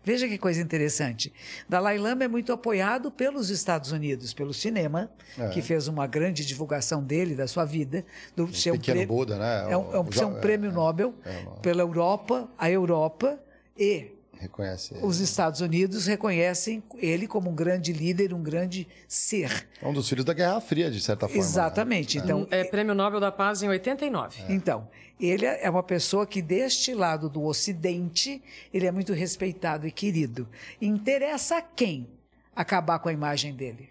[0.03, 1.31] Veja que coisa interessante.
[1.69, 5.49] Dalai Lama é muito apoiado pelos Estados Unidos, pelo cinema, É.
[5.49, 8.03] que fez uma grande divulgação dele, da sua vida.
[8.35, 9.71] Do um Pequeno prê- Buda, né?
[9.71, 13.39] É um, é um- ser um é, prêmio Nobel é uma- pela Europa, a Europa
[13.77, 14.11] e
[14.41, 15.05] Reconhece ele.
[15.05, 19.67] Os Estados Unidos reconhecem ele como um grande líder, um grande ser.
[19.79, 21.35] É um dos filhos da Guerra Fria, de certa forma.
[21.39, 21.47] né?
[21.47, 22.17] Exatamente.
[22.17, 24.41] Então, É Prêmio Nobel da Paz em 89.
[24.49, 24.89] Então,
[25.19, 28.41] ele é uma pessoa que deste lado do Ocidente,
[28.73, 30.49] ele é muito respeitado e querido.
[30.81, 32.07] Interessa a quem
[32.55, 33.89] acabar com a imagem dele?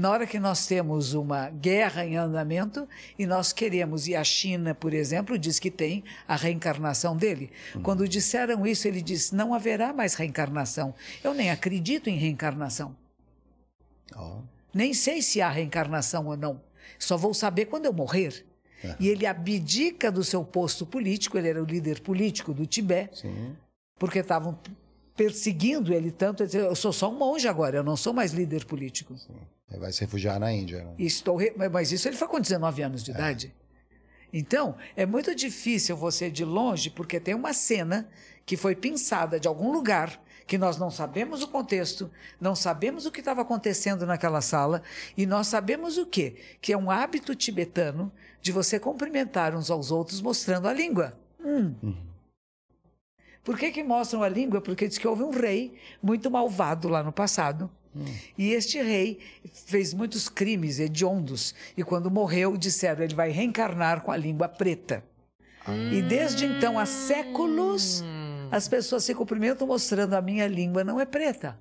[0.00, 2.88] Na hora que nós temos uma guerra em andamento
[3.18, 7.50] e nós queremos, e a China, por exemplo, diz que tem a reencarnação dele.
[7.82, 10.94] Quando disseram isso, ele disse: não haverá mais reencarnação.
[11.22, 12.96] Eu nem acredito em reencarnação.
[14.16, 14.38] Ó.
[14.72, 16.62] Nem sei se há reencarnação ou não.
[16.98, 18.46] Só vou saber quando eu morrer.
[18.98, 23.54] E ele abdica do seu posto político, ele era o líder político do Tibete, Sim.
[23.98, 24.58] porque estavam
[25.14, 26.42] perseguindo ele tanto.
[26.42, 29.14] Ele disse, eu sou só um monge agora, eu não sou mais líder político.
[29.14, 30.82] Ele vai se refugiar na Índia.
[30.84, 30.94] né?
[30.98, 33.54] Estou re- Mas isso ele foi com 19 anos de idade.
[34.32, 38.08] Então, é muito difícil você de longe, porque tem uma cena
[38.46, 42.10] que foi pensada de algum lugar, que nós não sabemos o contexto,
[42.40, 44.82] não sabemos o que estava acontecendo naquela sala,
[45.16, 46.36] e nós sabemos o quê?
[46.60, 51.16] Que é um hábito tibetano de você cumprimentar uns aos outros mostrando a língua.
[51.44, 51.74] Hum.
[53.42, 54.60] Por que, que mostram a língua?
[54.60, 57.70] Porque diz que houve um rei muito malvado lá no passado.
[58.38, 59.18] E este rei
[59.66, 61.54] fez muitos crimes hediondos.
[61.76, 65.04] E quando morreu, disseram ele vai reencarnar com a língua preta.
[65.92, 68.02] E desde então, há séculos,
[68.50, 71.58] as pessoas se cumprimentam mostrando a minha língua não é preta.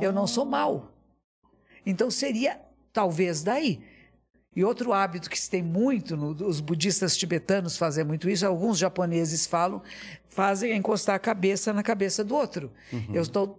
[0.00, 0.92] Eu não sou mau.
[1.84, 2.60] Então seria
[2.92, 3.80] talvez daí.
[4.54, 8.76] E outro hábito que se tem muito, no- os budistas tibetanos fazem muito isso, alguns
[8.78, 9.82] japoneses falam,
[10.28, 12.70] fazem é encostar a cabeça na cabeça do outro.
[13.14, 13.58] Eu estou,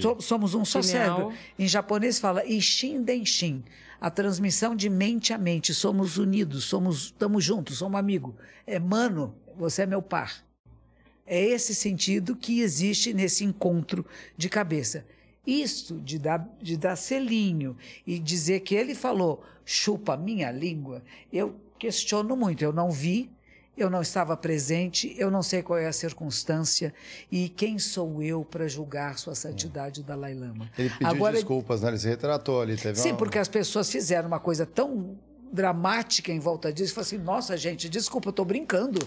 [0.00, 1.32] so- somos um só cérebro.
[1.58, 3.62] Em japonês fala Ishin Denshin,
[4.00, 5.74] a transmissão de mente a mente.
[5.74, 8.34] Somos unidos, somos, estamos juntos, somos amigos.
[8.66, 10.42] É mano, você é meu par.
[11.26, 14.04] É esse sentido que existe nesse encontro
[14.38, 15.04] de cabeça.
[15.46, 17.76] Isso de dar, de dar selinho
[18.06, 22.62] e dizer que ele falou, chupa minha língua, eu questiono muito.
[22.62, 23.30] Eu não vi,
[23.76, 26.92] eu não estava presente, eu não sei qual é a circunstância
[27.32, 30.70] e quem sou eu para julgar sua santidade, o Dalai Lama.
[30.76, 31.88] Ele pediu Agora, desculpas, né?
[31.88, 32.76] Ele se retratou ali.
[32.76, 35.16] Teve Sim, uma- porque as pessoas fizeram uma coisa tão
[35.52, 36.92] dramática em volta disso.
[36.94, 39.00] Falei assim, nossa, gente, desculpa, eu estou brincando.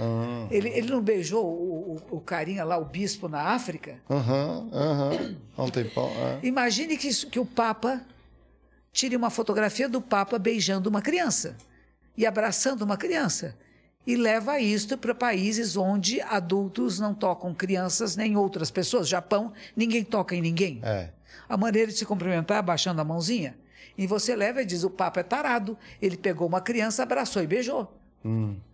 [0.00, 0.46] Ah.
[0.50, 3.98] Ele, ele não beijou o, o, o carinha lá, o bispo na África?
[4.10, 5.36] Aham, aham.
[5.56, 6.08] Há um tempão.
[6.10, 6.38] é.
[6.46, 8.00] Imagine que, isso- que o Papa
[8.92, 11.56] tire uma fotografia do Papa beijando uma criança
[12.16, 13.56] e abraçando uma criança.
[14.06, 19.08] E leva isto para países onde adultos não tocam crianças nem outras pessoas.
[19.08, 20.80] Japão, ninguém toca em ninguém.
[20.82, 21.10] É.
[21.48, 23.56] A maneira de se cumprimentar é abaixando a mãozinha.
[23.96, 25.78] E você leva e diz: o Papa é tarado.
[26.00, 27.96] Ele pegou uma criança, abraçou e beijou.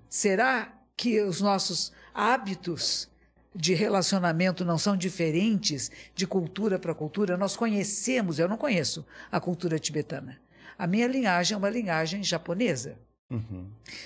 [0.09, 3.09] Será que os nossos hábitos
[3.55, 7.37] de relacionamento não são diferentes de cultura para cultura?
[7.37, 10.41] Nós conhecemos, eu não conheço a cultura tibetana.
[10.77, 12.99] A minha linhagem é uma linhagem japonesa.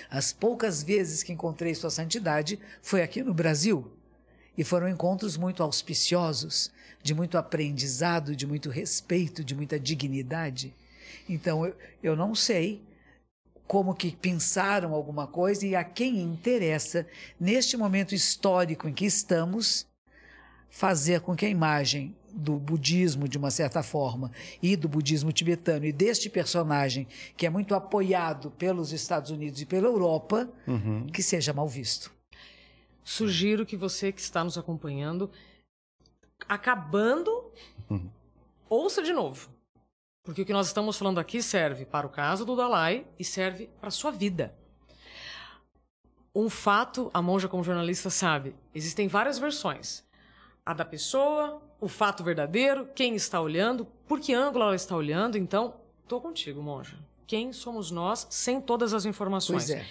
[0.07, 3.91] As poucas vezes que encontrei Sua Santidade foi aqui no Brasil.
[4.55, 6.71] E foram encontros muito auspiciosos,
[7.01, 10.75] de muito aprendizado, de muito respeito, de muita dignidade.
[11.27, 12.83] Então eu, eu não sei
[13.67, 17.07] como que pensaram alguma coisa e a quem interessa,
[17.39, 19.87] neste momento histórico em que estamos,
[20.69, 25.85] fazer com que a imagem do budismo, de uma certa forma, e do budismo tibetano,
[25.85, 27.07] e deste personagem,
[27.37, 30.49] que é muito apoiado pelos Estados Unidos e pela Europa,
[31.13, 32.11] que seja mal visto.
[33.03, 35.29] Sugiro que você que está nos acompanhando,
[36.49, 37.51] acabando,
[38.67, 39.52] ouça de novo.
[40.23, 43.69] Porque o que nós estamos falando aqui serve para o caso do Dalai e serve
[43.79, 44.55] para a sua vida.
[46.33, 50.03] Um fato, a monja como jornalista sabe, existem várias versões.
[50.65, 55.37] A da pessoa, o fato verdadeiro, quem está olhando, por que ângulo ela está olhando.
[55.37, 56.97] Então, estou contigo, monja.
[57.27, 59.65] Quem somos nós sem todas as informações?
[59.65, 59.85] Pois é.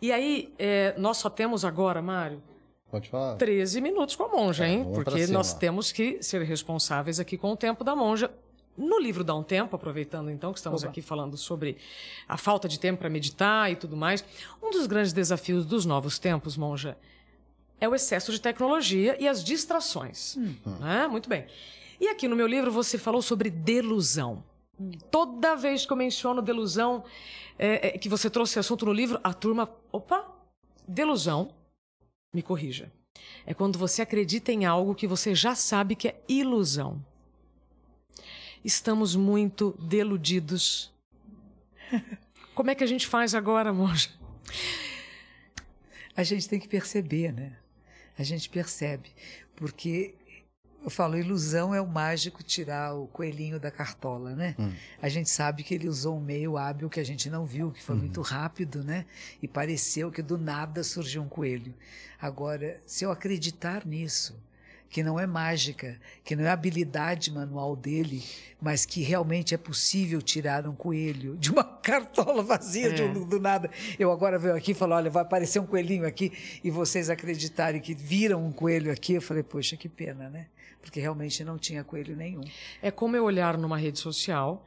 [0.00, 2.42] E aí, é, nós só temos agora, Mário,
[2.90, 3.36] Pode falar.
[3.36, 4.88] 13 minutos com a monja, É, hein?
[4.94, 8.30] Porque nós temos que ser responsáveis aqui com o tempo da monja.
[8.76, 10.90] No livro Dá um Tempo, aproveitando então que estamos Oba.
[10.90, 11.76] aqui falando sobre
[12.28, 14.24] a falta de tempo para meditar e tudo mais,
[14.62, 16.96] um dos grandes desafios dos novos tempos, monja,
[17.80, 20.36] é o excesso de tecnologia e as distrações.
[20.80, 21.06] né?
[21.06, 21.46] Muito bem.
[22.00, 24.42] E aqui no meu livro você falou sobre delusão.
[25.10, 27.04] Toda vez que eu menciono delusão,
[27.58, 29.70] é, é, que você trouxe assunto no livro, a turma.
[29.92, 30.26] Opa!
[30.86, 31.50] Delusão,
[32.32, 32.92] me corrija.
[33.46, 37.00] É quando você acredita em algo que você já sabe que é ilusão.
[38.64, 40.90] Estamos muito deludidos.
[42.54, 44.08] Como é que a gente faz agora, monja?
[46.16, 47.56] A gente tem que perceber, né?
[48.18, 49.10] A gente percebe.
[49.54, 50.14] Porque
[50.82, 54.54] eu falo, ilusão é o mágico tirar o coelhinho da cartola, né?
[54.58, 54.72] Hum.
[55.02, 57.82] A gente sabe que ele usou um meio hábil que a gente não viu, que
[57.82, 59.04] foi muito rápido, né?
[59.42, 61.74] E pareceu que do nada surgiu um coelho.
[62.20, 64.38] Agora, se eu acreditar nisso,
[64.94, 68.22] que não é mágica, que não é habilidade manual dele,
[68.62, 73.40] mas que realmente é possível tirar um coelho de uma cartola vazia de um- do
[73.40, 73.68] nada.
[73.98, 76.30] Eu agora venho aqui e falo, olha, vai aparecer um coelhinho aqui,
[76.62, 80.46] e vocês acreditarem que viram um coelho aqui, eu falei, poxa, que pena, né?
[80.80, 82.42] Porque realmente não tinha coelho nenhum.
[82.80, 84.64] É como eu olhar numa rede social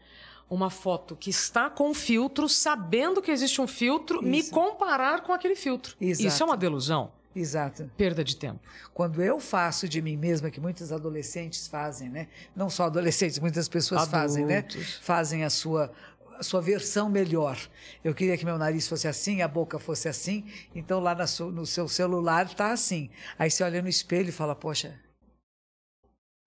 [0.49, 4.51] uma foto que está com filtro, sabendo que existe um filtro, me Isso.
[4.51, 5.95] comparar com aquele filtro.
[6.01, 6.28] Exato.
[6.28, 7.15] Isso é uma delusão.
[7.38, 7.89] Exato.
[7.95, 8.59] Perda de tempo.
[8.93, 12.27] Quando eu faço de mim mesma, que muitos adolescentes fazem, né?
[12.55, 14.57] Não só adolescentes, muitas pessoas fazem, né?
[14.57, 14.95] Adultos.
[15.01, 15.91] Fazem a sua
[16.39, 17.57] a sua versão melhor.
[18.03, 21.88] Eu queria que meu nariz fosse assim, a boca fosse assim, então lá no seu
[21.88, 23.09] celular tá assim.
[23.39, 24.99] Aí você olha no espelho e fala: "Poxa,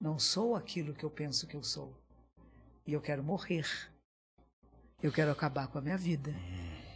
[0.01, 1.93] não sou aquilo que eu penso que eu sou.
[2.87, 3.67] E eu quero morrer.
[5.03, 6.33] Eu quero acabar com a minha vida."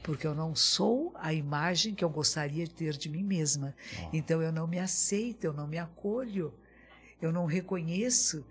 [0.05, 3.75] Porque eu não sou a imagem que eu gostaria de ter de mim mesma.
[4.13, 6.53] Então eu não me aceito, eu não me acolho.
[7.21, 8.45] Eu não reconheço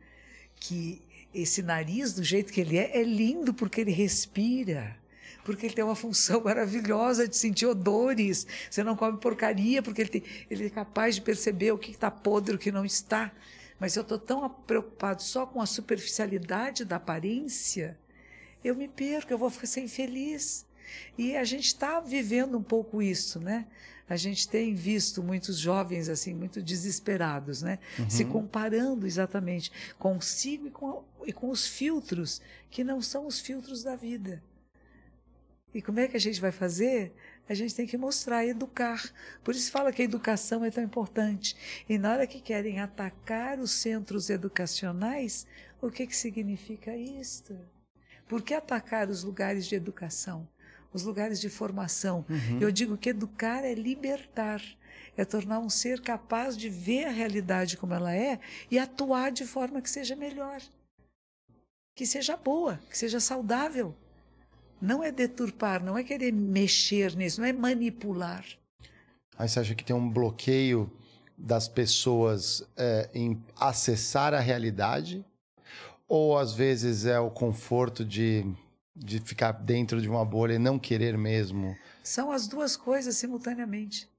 [0.56, 1.02] que
[1.34, 4.98] esse nariz, do jeito que ele é, é lindo porque ele respira.
[5.46, 8.48] Porque ele tem uma função maravilhosa de sentir odores.
[8.70, 12.10] Você não come porcaria porque ele, tem- ele é capaz de perceber o que está
[12.10, 13.32] podre o que não está.
[13.80, 17.98] Mas eu estou tão preocupado só com a superficialidade da aparência,
[18.64, 20.66] eu me perco, eu vou ficar sem feliz.
[21.18, 23.68] E a gente está vivendo um pouco isso, né?
[24.08, 27.80] A gente tem visto muitos jovens assim muito desesperados, né?
[28.10, 33.82] Se comparando exatamente consigo e com, e com os filtros que não são os filtros
[33.82, 34.44] da vida.
[35.74, 37.14] E como é que a gente vai fazer?
[37.50, 39.12] A gente tem que mostrar, educar.
[39.44, 41.56] Por isso fala que a educação é tão importante.
[41.90, 45.48] E na hora que querem atacar os centros educacionais,
[45.82, 47.58] o que, que significa isto?
[48.28, 50.48] Por que atacar os lugares de educação?
[50.94, 52.26] Os lugares de formação.
[52.62, 54.62] Eu digo que educar é libertar,
[55.18, 58.40] é tornar um ser capaz de ver a realidade como ela é
[58.70, 60.62] e atuar de forma que seja melhor,
[61.96, 63.96] que seja boa, que seja saudável.
[64.82, 68.46] Não é deturpar, não é querer mexer nisso, não é manipular.
[69.38, 70.92] Aí você acha que tem um bloqueio
[71.38, 75.26] das pessoas é, em acessar a realidade?
[76.08, 78.46] Ou às vezes é o conforto de,
[78.96, 81.76] de ficar dentro de uma bolha e não querer mesmo?
[82.04, 84.10] São as duas coisas simultaneamente.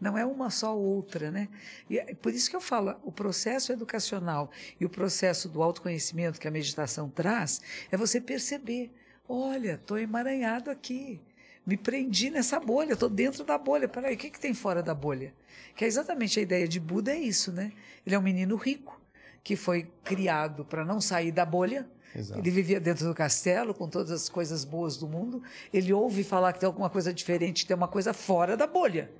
[0.00, 1.48] Não é uma só ou outra, né?
[1.88, 6.40] E é por isso que eu falo, o processo educacional e o processo do autoconhecimento
[6.40, 8.90] que a meditação traz é você perceber,
[9.28, 11.20] olha, estou emaranhado aqui,
[11.66, 13.86] me prendi nessa bolha, estou dentro da bolha.
[13.86, 15.34] Peraí, o que, que tem fora da bolha?
[15.76, 17.72] Que é exatamente a ideia de Buda é isso, né?
[18.04, 18.98] Ele é um menino rico
[19.44, 21.86] que foi criado para não sair da bolha.
[22.14, 22.40] Exato.
[22.40, 25.42] Ele vivia dentro do castelo com todas as coisas boas do mundo.
[25.72, 29.10] Ele ouve falar que tem alguma coisa diferente, que tem uma coisa fora da bolha.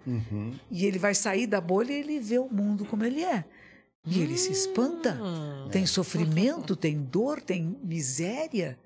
[0.70, 3.44] E ele vai sair da bolha e ele vê o mundo como ele é.
[4.04, 5.18] E ele se espanta.
[5.70, 8.78] Tem sofrimento, tem dor, tem miséria,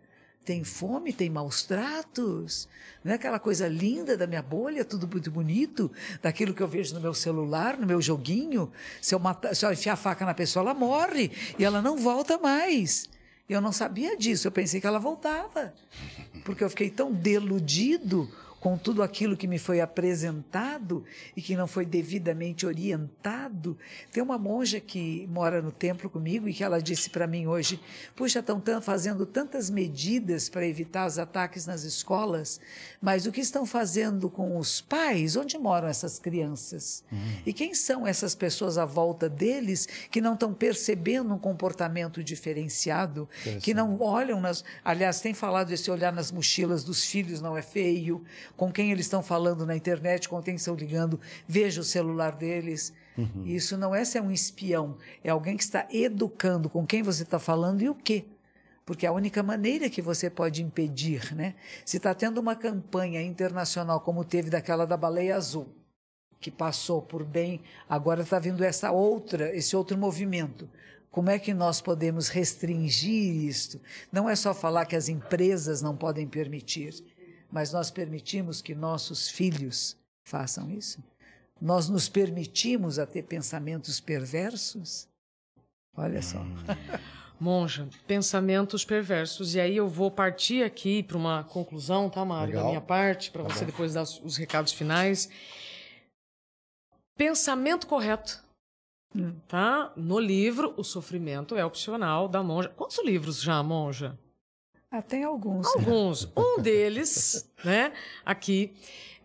[0.45, 2.69] tem fome, tem maus tratos.
[3.03, 5.91] Não é aquela coisa linda da minha bolha, tudo muito bonito,
[6.21, 8.71] daquilo que eu vejo no meu celular, no meu joguinho.
[9.01, 11.97] Se eu, matar, se eu enfiar a faca na pessoa, ela morre e ela não
[11.97, 13.09] volta mais.
[13.49, 15.74] Eu não sabia disso, eu pensei que ela voltava.
[16.45, 18.30] Porque eu fiquei tão deludido
[18.65, 21.05] com tudo aquilo que me foi apresentado
[21.37, 23.77] e que não foi devidamente orientado.
[24.11, 27.79] Tem uma monja que mora no templo comigo e que ela disse para mim hoje:
[28.17, 32.59] Puxa, estão fazendo tantas medidas para evitar os ataques nas escolas,
[33.03, 35.37] mas o que estão fazendo com os pais?
[35.37, 37.05] Onde moram essas crianças?
[37.45, 43.29] E quem são essas pessoas à volta deles que não estão percebendo um comportamento diferenciado,
[43.61, 44.65] que não olham nas.
[44.83, 48.25] Aliás, tem falado esse olhar nas mochilas dos filhos não é feio,
[48.57, 52.93] com quem eles estão falando na internet, com quem estão ligando, veja o celular deles.
[53.45, 57.23] E Isso não é ser um espião, é alguém que está educando com quem você
[57.23, 58.25] está falando e o quê.
[58.85, 61.55] Porque é a única maneira que você pode impedir, né?
[61.87, 65.69] Se está tendo uma campanha internacional como teve daquela da baleia azul,
[66.39, 70.69] que passou por bem, agora está vindo essa outra, esse outro movimento.
[71.11, 73.81] Como é que nós podemos restringir isto?
[74.13, 76.93] Não é só falar que as empresas não podem permitir,
[77.55, 79.97] mas nós permitimos que nossos filhos
[80.27, 80.99] façam isso?
[81.61, 85.07] Nós nos permitimos a ter pensamentos perversos?
[85.97, 86.41] Olha só.
[87.39, 89.55] Monja, pensamentos perversos.
[89.55, 92.55] E aí eu vou partir aqui para uma conclusão, tá, Mário?
[92.55, 93.67] Da minha parte, para Tá você bom.
[93.71, 95.29] depois dar os, os recados finais.
[97.17, 98.43] Pensamento correto
[99.47, 99.93] Tá?
[99.95, 102.69] No livro, o sofrimento é opcional da monja.
[102.71, 104.19] Quantos livros já, monja?
[104.97, 105.66] Ah, tem alguns.
[105.74, 106.28] Alguns.
[106.38, 107.92] Um deles, né?
[108.24, 108.72] Aqui.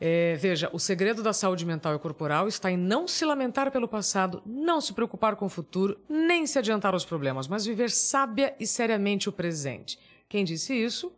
[0.02, 3.88] é, veja, o segredo da saúde mental e corporal está em não se lamentar pelo
[3.88, 8.56] passado, não se preocupar com o futuro, nem se adiantar aos problemas, mas viver sábia
[8.60, 10.00] e seriamente o presente.
[10.28, 11.14] Quem disse isso?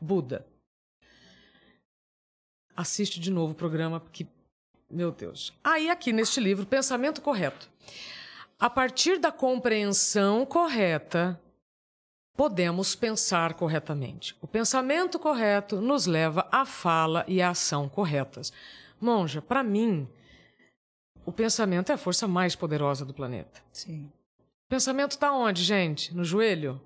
[0.00, 0.46] Buda.
[2.76, 4.24] Assiste de novo o programa, porque,
[4.88, 5.52] meu Deus.
[5.64, 7.68] Aí, aqui neste livro, Pensamento Correto.
[8.56, 11.40] A partir da compreensão correta,
[12.36, 14.36] podemos pensar corretamente.
[14.40, 18.52] O pensamento correto nos leva à fala e à ação corretas.
[19.00, 20.06] Monja, para mim,
[21.24, 23.62] o pensamento é a força mais poderosa do planeta.
[23.72, 24.10] Sim.
[24.38, 26.14] O pensamento está onde, gente?
[26.14, 26.80] No joelho?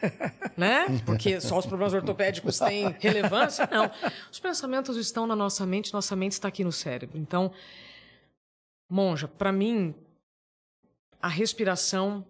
[0.56, 0.86] né?
[1.04, 3.68] Porque só os problemas ortopédicos têm relevância?
[3.70, 3.90] Não.
[4.30, 7.18] Os pensamentos estão na nossa mente, nossa mente está aqui no cérebro.
[7.18, 7.52] Então,
[8.88, 9.94] monja, para mim,
[11.20, 12.24] a respiração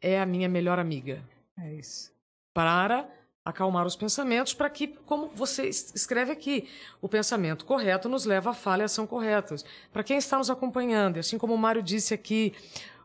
[0.00, 1.22] é a minha melhor amiga.
[1.60, 2.12] É isso.
[2.54, 3.08] Para
[3.44, 6.68] acalmar os pensamentos, para que, como você es- escreve aqui,
[7.00, 9.64] o pensamento correto nos leva à fala e ação corretas.
[9.92, 12.52] Para quem está nos acompanhando, e assim como o Mário disse aqui,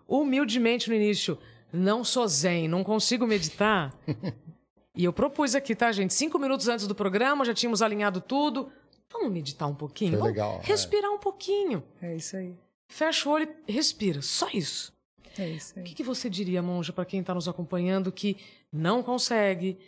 [0.08, 1.38] humildemente no início,
[1.72, 3.94] não sou zen, não consigo meditar.
[4.96, 6.14] e eu propus aqui, tá, gente?
[6.14, 8.70] Cinco minutos antes do programa, já tínhamos alinhado tudo.
[9.12, 10.12] Vamos meditar um pouquinho?
[10.12, 10.66] Foi Vamos legal, é.
[10.68, 11.84] respirar um pouquinho.
[12.02, 12.56] É isso aí.
[12.88, 14.22] Fecha o olho e respira.
[14.22, 14.93] Só isso.
[15.38, 18.38] É isso O que, que você diria, monja, para quem está nos acompanhando que
[18.72, 19.80] não consegue,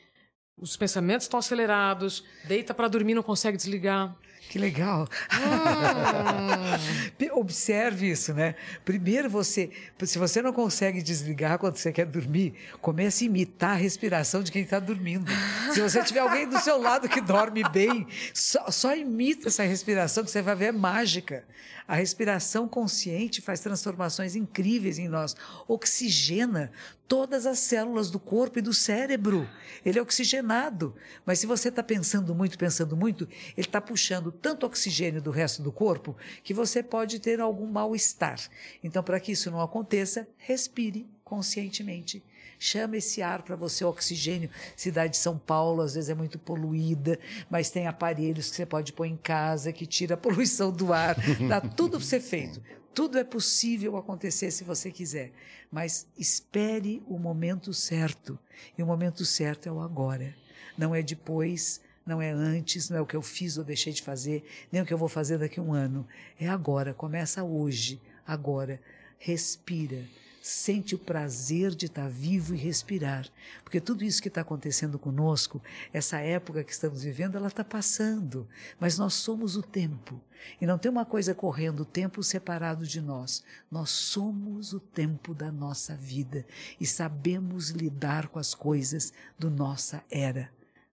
[0.57, 4.15] os pensamentos estão acelerados, deita para dormir, não consegue desligar?
[4.49, 5.07] Que legal.
[7.17, 8.55] Pe- Observe isso, né?
[8.83, 9.69] Primeiro você,
[10.03, 14.51] se você não consegue desligar quando você quer dormir, comece a imitar a respiração de
[14.51, 15.29] quem está dormindo.
[15.73, 20.23] Se você tiver alguém do seu lado que dorme bem, só, só imita essa respiração
[20.23, 21.43] que você vai ver é mágica.
[21.87, 25.35] A respiração consciente faz transformações incríveis em nós,
[25.67, 26.71] oxigena
[27.07, 29.47] todas as células do corpo e do cérebro.
[29.85, 30.95] Ele é oxigenado.
[31.23, 33.25] Mas se você está pensando muito, pensando muito,
[33.55, 38.39] ele está puxando tanto oxigênio do resto do corpo que você pode ter algum mal-estar.
[38.83, 42.23] Então, para que isso não aconteça, respire conscientemente.
[42.57, 44.49] Chama esse ar para você, oxigênio.
[44.75, 47.19] Cidade de São Paulo, às vezes é muito poluída,
[47.49, 51.15] mas tem aparelhos que você pode pôr em casa que tira a poluição do ar.
[51.47, 52.61] Dá tudo para ser feito.
[52.93, 55.33] Tudo é possível acontecer se você quiser,
[55.69, 58.39] mas espere o momento certo.
[58.77, 60.33] E o momento certo é o agora.
[60.77, 64.01] Não é depois, não é antes, não é o que eu fiz ou deixei de
[64.01, 66.07] fazer, nem o que eu vou fazer daqui a um ano.
[66.39, 68.79] É agora, começa hoje, agora.
[69.17, 70.03] Respira.
[70.39, 73.27] Sente o prazer de estar vivo e respirar.
[73.63, 75.59] Porque tudo isso que está acontecendo conosco,
[75.91, 78.47] essa época que estamos vivendo, ela está passando.
[78.79, 80.21] Mas nós somos o tempo.
[80.61, 83.43] E não tem uma coisa correndo o tempo separado de nós.
[83.71, 86.45] Nós somos o tempo da nossa vida
[86.79, 90.51] e sabemos lidar com as coisas do nossa era.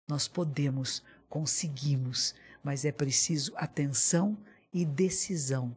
[0.09, 4.37] Nós podemos, conseguimos, mas é preciso atenção
[4.73, 5.77] e decisão.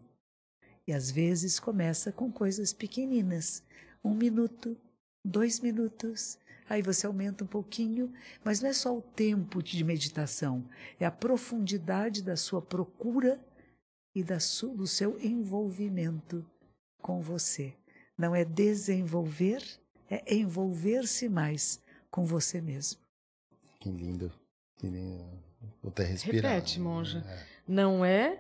[0.88, 3.64] E às vezes começa com coisas pequeninas.
[4.04, 4.78] Um minuto,
[5.24, 6.38] dois minutos,
[6.70, 8.14] aí você aumenta um pouquinho,
[8.44, 10.64] mas não é só o tempo de meditação,
[11.00, 13.40] é a profundidade da sua procura
[14.14, 16.46] e do seu envolvimento
[17.02, 17.76] com você.
[18.18, 19.62] Não é desenvolver,
[20.10, 23.05] é envolver-se mais com você mesmo.
[23.86, 24.32] Que lindo.
[24.78, 25.24] Que lindo.
[25.84, 26.54] Vou até respirar.
[26.54, 27.24] Repete, monja.
[27.68, 28.40] Não é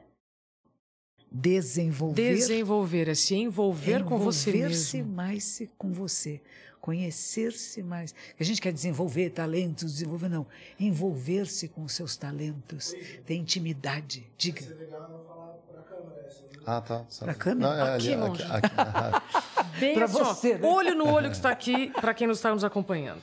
[1.31, 2.33] Desenvolver.
[2.35, 5.13] desenvolver, é se envolver com você Envolver-se mesmo.
[5.13, 6.41] mais se- com você,
[6.81, 8.15] conhecer-se mais.
[8.39, 10.47] A gente quer desenvolver talentos, desenvolver não,
[10.79, 12.93] envolver-se com os seus talentos,
[13.25, 14.25] ter intimidade.
[14.37, 14.65] Diga.
[16.65, 17.05] Ah, tá.
[17.19, 17.69] Pra câmera?
[17.75, 18.53] Não, é Aqui, ali, aqui, monja.
[18.55, 19.79] aqui.
[19.79, 20.67] Bem Pra assim, ó, você, né?
[20.67, 23.21] olho no olho que está aqui, para quem nos está nos acompanhando.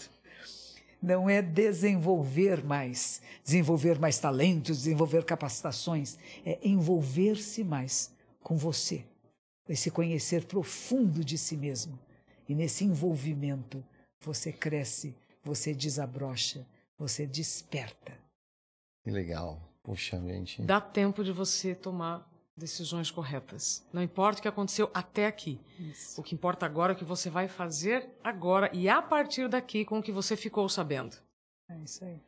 [1.02, 9.04] Não é desenvolver mais, desenvolver mais talentos, desenvolver capacitações, é envolver-se mais com você,
[9.68, 11.98] esse conhecer profundo de si mesmo.
[12.48, 13.84] E nesse envolvimento
[14.20, 16.64] você cresce, você desabrocha,
[16.96, 18.12] você desperta.
[19.02, 19.60] Que legal.
[19.82, 20.62] Puxa, gente.
[20.62, 23.84] Dá tempo de você tomar decisões corretas.
[23.92, 25.58] Não importa o que aconteceu até aqui.
[26.16, 29.84] O que importa agora é o que você vai fazer agora e a partir daqui
[29.84, 31.16] com o que você ficou sabendo.
[31.70, 32.20] É isso aí.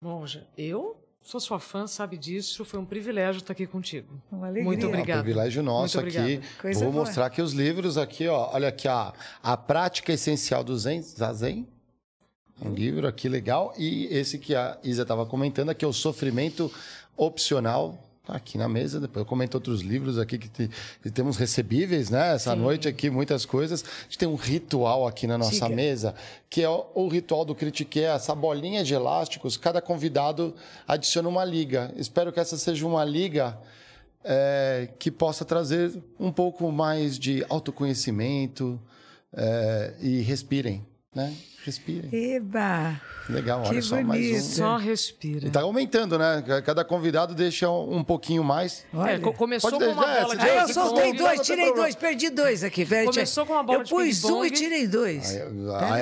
[0.00, 2.64] Monja, eu sou sua fã, sabe disso.
[2.64, 4.20] Foi um privilégio estar aqui contigo.
[4.32, 4.64] Uma alegria.
[4.64, 5.22] Muito É um obrigada.
[5.22, 6.16] privilégio nosso aqui.
[6.18, 6.46] obrigada.
[6.60, 7.04] Coisa Vou boa.
[7.04, 8.50] mostrar aqui os livros aqui, ó.
[8.54, 9.12] Olha aqui, ó.
[9.42, 11.68] A prática essencial do Zen, Zazen.
[12.60, 13.74] Um livro aqui legal.
[13.76, 16.72] E esse que a Isa estava comentando aqui, é o sofrimento
[17.16, 19.00] opcional tá aqui na mesa.
[19.00, 20.70] Depois eu comento outros livros aqui que, te-
[21.02, 22.34] que temos recebíveis, né?
[22.34, 23.82] Essa noite aqui, muitas coisas.
[23.82, 25.68] A gente tem um ritual aqui na nossa Diga.
[25.70, 26.14] mesa,
[26.50, 29.56] que é o, o ritual do Critique, essa bolinha de elásticos.
[29.56, 30.54] Cada convidado
[30.86, 31.92] adiciona uma liga.
[31.96, 33.58] Espero que essa seja uma liga
[34.24, 38.80] é, que possa trazer um pouco mais de autoconhecimento
[39.32, 40.84] é, e respirem,
[41.18, 41.34] né?
[41.64, 42.08] Respirem.
[42.34, 42.98] Eba!
[43.28, 44.36] Legal, Que olha só, mais bonito.
[44.38, 44.40] um.
[44.40, 45.46] Só respira.
[45.48, 46.42] E tá aumentando, né?
[46.64, 48.86] Cada convidado deixa um pouquinho mais.
[48.94, 49.10] Olha.
[49.10, 51.74] É, co- começou Pode com uma bola de Aí eu soltei não, dois, não tirei
[51.74, 53.10] dois, perdi dois aqui, velho.
[53.10, 55.34] Começou com uma bola Eu de pus um e tirei dois.
[55.36, 55.42] Aí,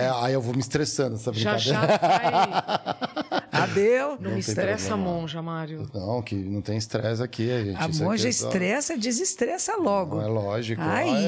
[0.01, 1.81] aí- aí eu vou me estressando essa Já brincadeira.
[1.81, 3.47] já vai.
[3.51, 4.09] Adeu.
[4.11, 5.13] Não, me tem estressa, problema.
[5.21, 5.91] monja, Mário.
[5.93, 7.77] Não, que não tem estresse aqui, gente.
[7.77, 10.17] A Isso aqui monja é só- estressa, desestressa logo.
[10.17, 10.81] Não, é lógico.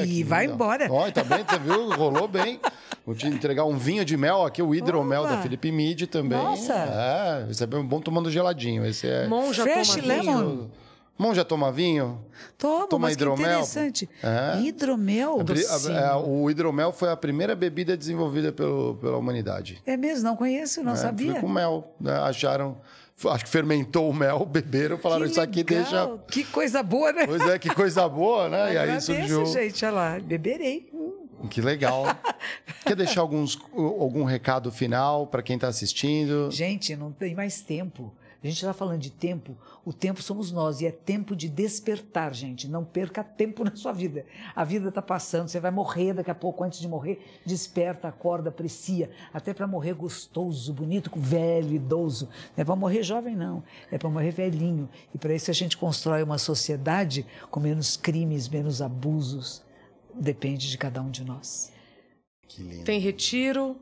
[0.05, 0.53] Que vai lindo.
[0.53, 0.87] embora.
[0.91, 1.89] Olha, tá bem, você viu?
[1.91, 2.59] Rolou bem.
[3.05, 5.31] Vou te entregar um vinho de mel aqui, o hidromel Opa.
[5.37, 6.37] da Felipe Mid também.
[6.37, 6.73] Nossa.
[6.73, 8.85] É, esse é bom tomando geladinho.
[8.85, 9.27] Esse é.
[9.27, 10.37] Monja Fresh toma lemon.
[10.37, 10.71] vinho.
[11.17, 12.17] Monja toma vinho?
[12.57, 13.49] Toma, Toma mas que hidromel?
[13.49, 14.09] interessante.
[14.23, 14.61] É.
[14.61, 15.39] Hidromel?
[15.41, 19.81] A a- é, o hidromel foi a primeira bebida desenvolvida pelo, pela humanidade.
[19.85, 21.33] É mesmo, não conheço, não É, sabia.
[21.33, 21.93] Foi com mel.
[21.99, 22.13] né?
[22.19, 22.77] Acharam.
[23.31, 26.19] Acho que fermentou o mel, beberam, falaram Que isso aqui legal, deixa.
[26.31, 27.27] Que coisa boa, né?
[27.27, 28.57] Pois é, que coisa boa, né?
[28.73, 29.45] E aí Agradeço, surgiu.
[29.47, 30.89] gente, olha lá, beberei.
[31.47, 32.05] Que legal.
[32.85, 36.49] Quer deixar alguns, algum recado final para quem está assistindo?
[36.51, 38.13] Gente, não tem mais tempo.
[38.41, 42.33] A gente está falando de tempo, o tempo somos nós e é tempo de despertar,
[42.33, 42.69] gente.
[42.69, 44.25] Não perca tempo na sua vida.
[44.55, 46.63] A vida está passando, você vai morrer daqui a pouco.
[46.63, 49.09] Antes de morrer, desperta, acorda, aprecia.
[49.33, 52.29] Até para morrer gostoso, bonito, velho, idoso.
[52.55, 53.61] Não é para morrer jovem, não.
[53.91, 54.87] É para morrer velhinho.
[55.13, 59.67] E para isso a gente constrói uma sociedade com menos crimes, menos abusos.
[60.19, 61.71] Depende de cada um de nós.
[62.47, 62.83] Que lindo.
[62.83, 63.77] Tem retiro,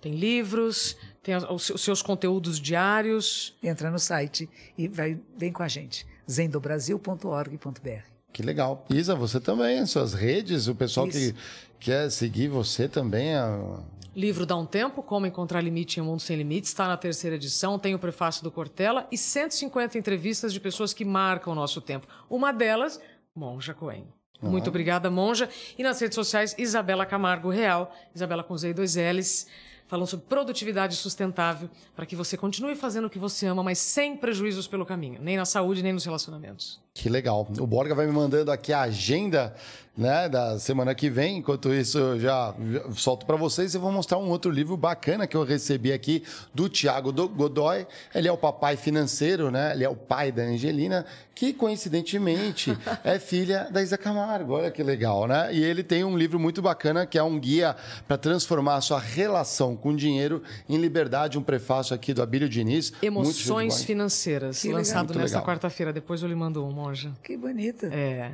[0.00, 3.56] tem livros, tem os seus conteúdos diários.
[3.62, 6.06] Entra no site e vai, vem com a gente.
[6.30, 8.84] zendobrasil.org.br Que legal.
[8.90, 11.34] Isa, você também, as suas redes, o pessoal que Isso.
[11.80, 13.34] quer seguir você também.
[13.34, 13.80] a-
[14.14, 17.36] Livro Dá um Tempo, Como Encontrar Limite em um Mundo Sem Limites, está na terceira
[17.36, 21.80] edição, tem o prefácio do Cortella e 150 entrevistas de pessoas que marcam o nosso
[21.80, 22.06] tempo.
[22.28, 23.00] Uma delas,
[23.34, 24.04] Monja Coen.
[24.42, 25.48] Muito obrigada, Monja.
[25.78, 29.46] E nas redes sociais, Isabela Camargo Real, Isabela com Z e dois L's,
[29.86, 34.16] falando sobre produtividade sustentável, para que você continue fazendo o que você ama, mas sem
[34.16, 36.80] prejuízos pelo caminho, nem na saúde, nem nos relacionamentos.
[36.94, 37.46] Que legal.
[37.58, 39.54] O Borga vai me mandando aqui a agenda
[39.96, 41.38] né, da semana que vem.
[41.38, 42.54] Enquanto isso, eu já
[42.94, 46.22] solto para vocês e vou mostrar um outro livro bacana que eu recebi aqui
[46.54, 47.86] do Tiago Godoy.
[48.14, 49.72] Ele é o papai financeiro, né?
[49.74, 54.54] Ele é o pai da Angelina, que coincidentemente é filha da Isa Camargo.
[54.54, 55.54] Olha que legal, né?
[55.54, 57.76] E ele tem um livro muito bacana que é um guia
[58.08, 61.38] para transformar a sua relação com dinheiro em liberdade.
[61.38, 62.92] Um prefácio aqui do Abílio Diniz.
[63.02, 63.82] Emoções.
[63.82, 65.92] Financeiras, Que lançado nesta quarta-feira.
[65.92, 67.12] Depois eu lhe mando um, Monja.
[67.22, 67.86] Que bonito.
[67.86, 68.32] É.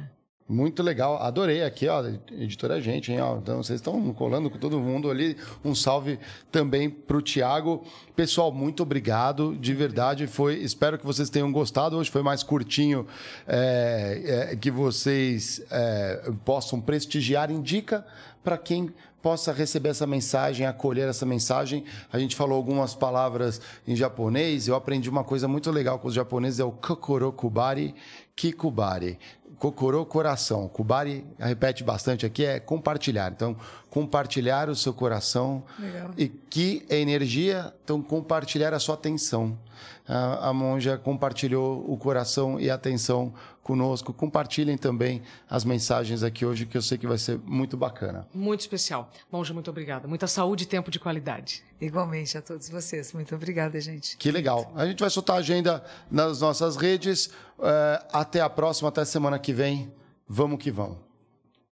[0.49, 3.37] Muito legal, adorei aqui, ó, editora gente, hein, ó.
[3.37, 5.37] Então vocês estão colando com todo mundo ali.
[5.63, 6.19] Um salve
[6.51, 7.85] também pro Tiago.
[8.17, 10.27] Pessoal, muito obrigado, de verdade.
[10.27, 11.99] Foi, espero que vocês tenham gostado.
[11.99, 13.07] Hoje foi mais curtinho,
[13.47, 17.51] é, é, que vocês é, possam prestigiar.
[17.51, 18.07] Indica
[18.43, 18.91] para quem
[19.21, 21.85] possa receber essa mensagem, acolher essa mensagem.
[22.11, 24.67] A gente falou algumas palavras em japonês.
[24.67, 27.95] Eu aprendi uma coisa muito legal com os japoneses, é o kokoro kubari,
[28.35, 29.19] kikubari.
[29.59, 30.69] Kokoro, coração.
[30.69, 33.33] Kubari, repete bastante aqui, é compartilhar.
[33.33, 33.57] Então,
[33.91, 35.63] compartilhar o seu coração.
[35.79, 36.11] Legal.
[36.17, 39.59] E que é energia, então compartilhar a sua atenção.
[40.07, 43.33] A, a monja compartilhou o coração e a atenção
[43.69, 44.15] conosco.
[44.15, 48.27] Compartilhem também as mensagens aqui hoje, que eu sei que vai ser muito bacana.
[48.33, 49.11] Muito especial.
[49.31, 50.09] Monja, muito obrigada.
[50.09, 51.63] Muita saúde e tempo de qualidade.
[51.79, 53.13] Igualmente a todos vocês.
[53.13, 54.17] Muito obrigada, gente.
[54.17, 54.73] Que legal.
[54.75, 57.29] A gente vai soltar a agenda nas nossas redes.
[57.61, 59.93] É, até a próxima, até semana que vem.
[60.27, 60.97] Vamos que vamos.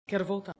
[0.07, 0.55] Quero voltar.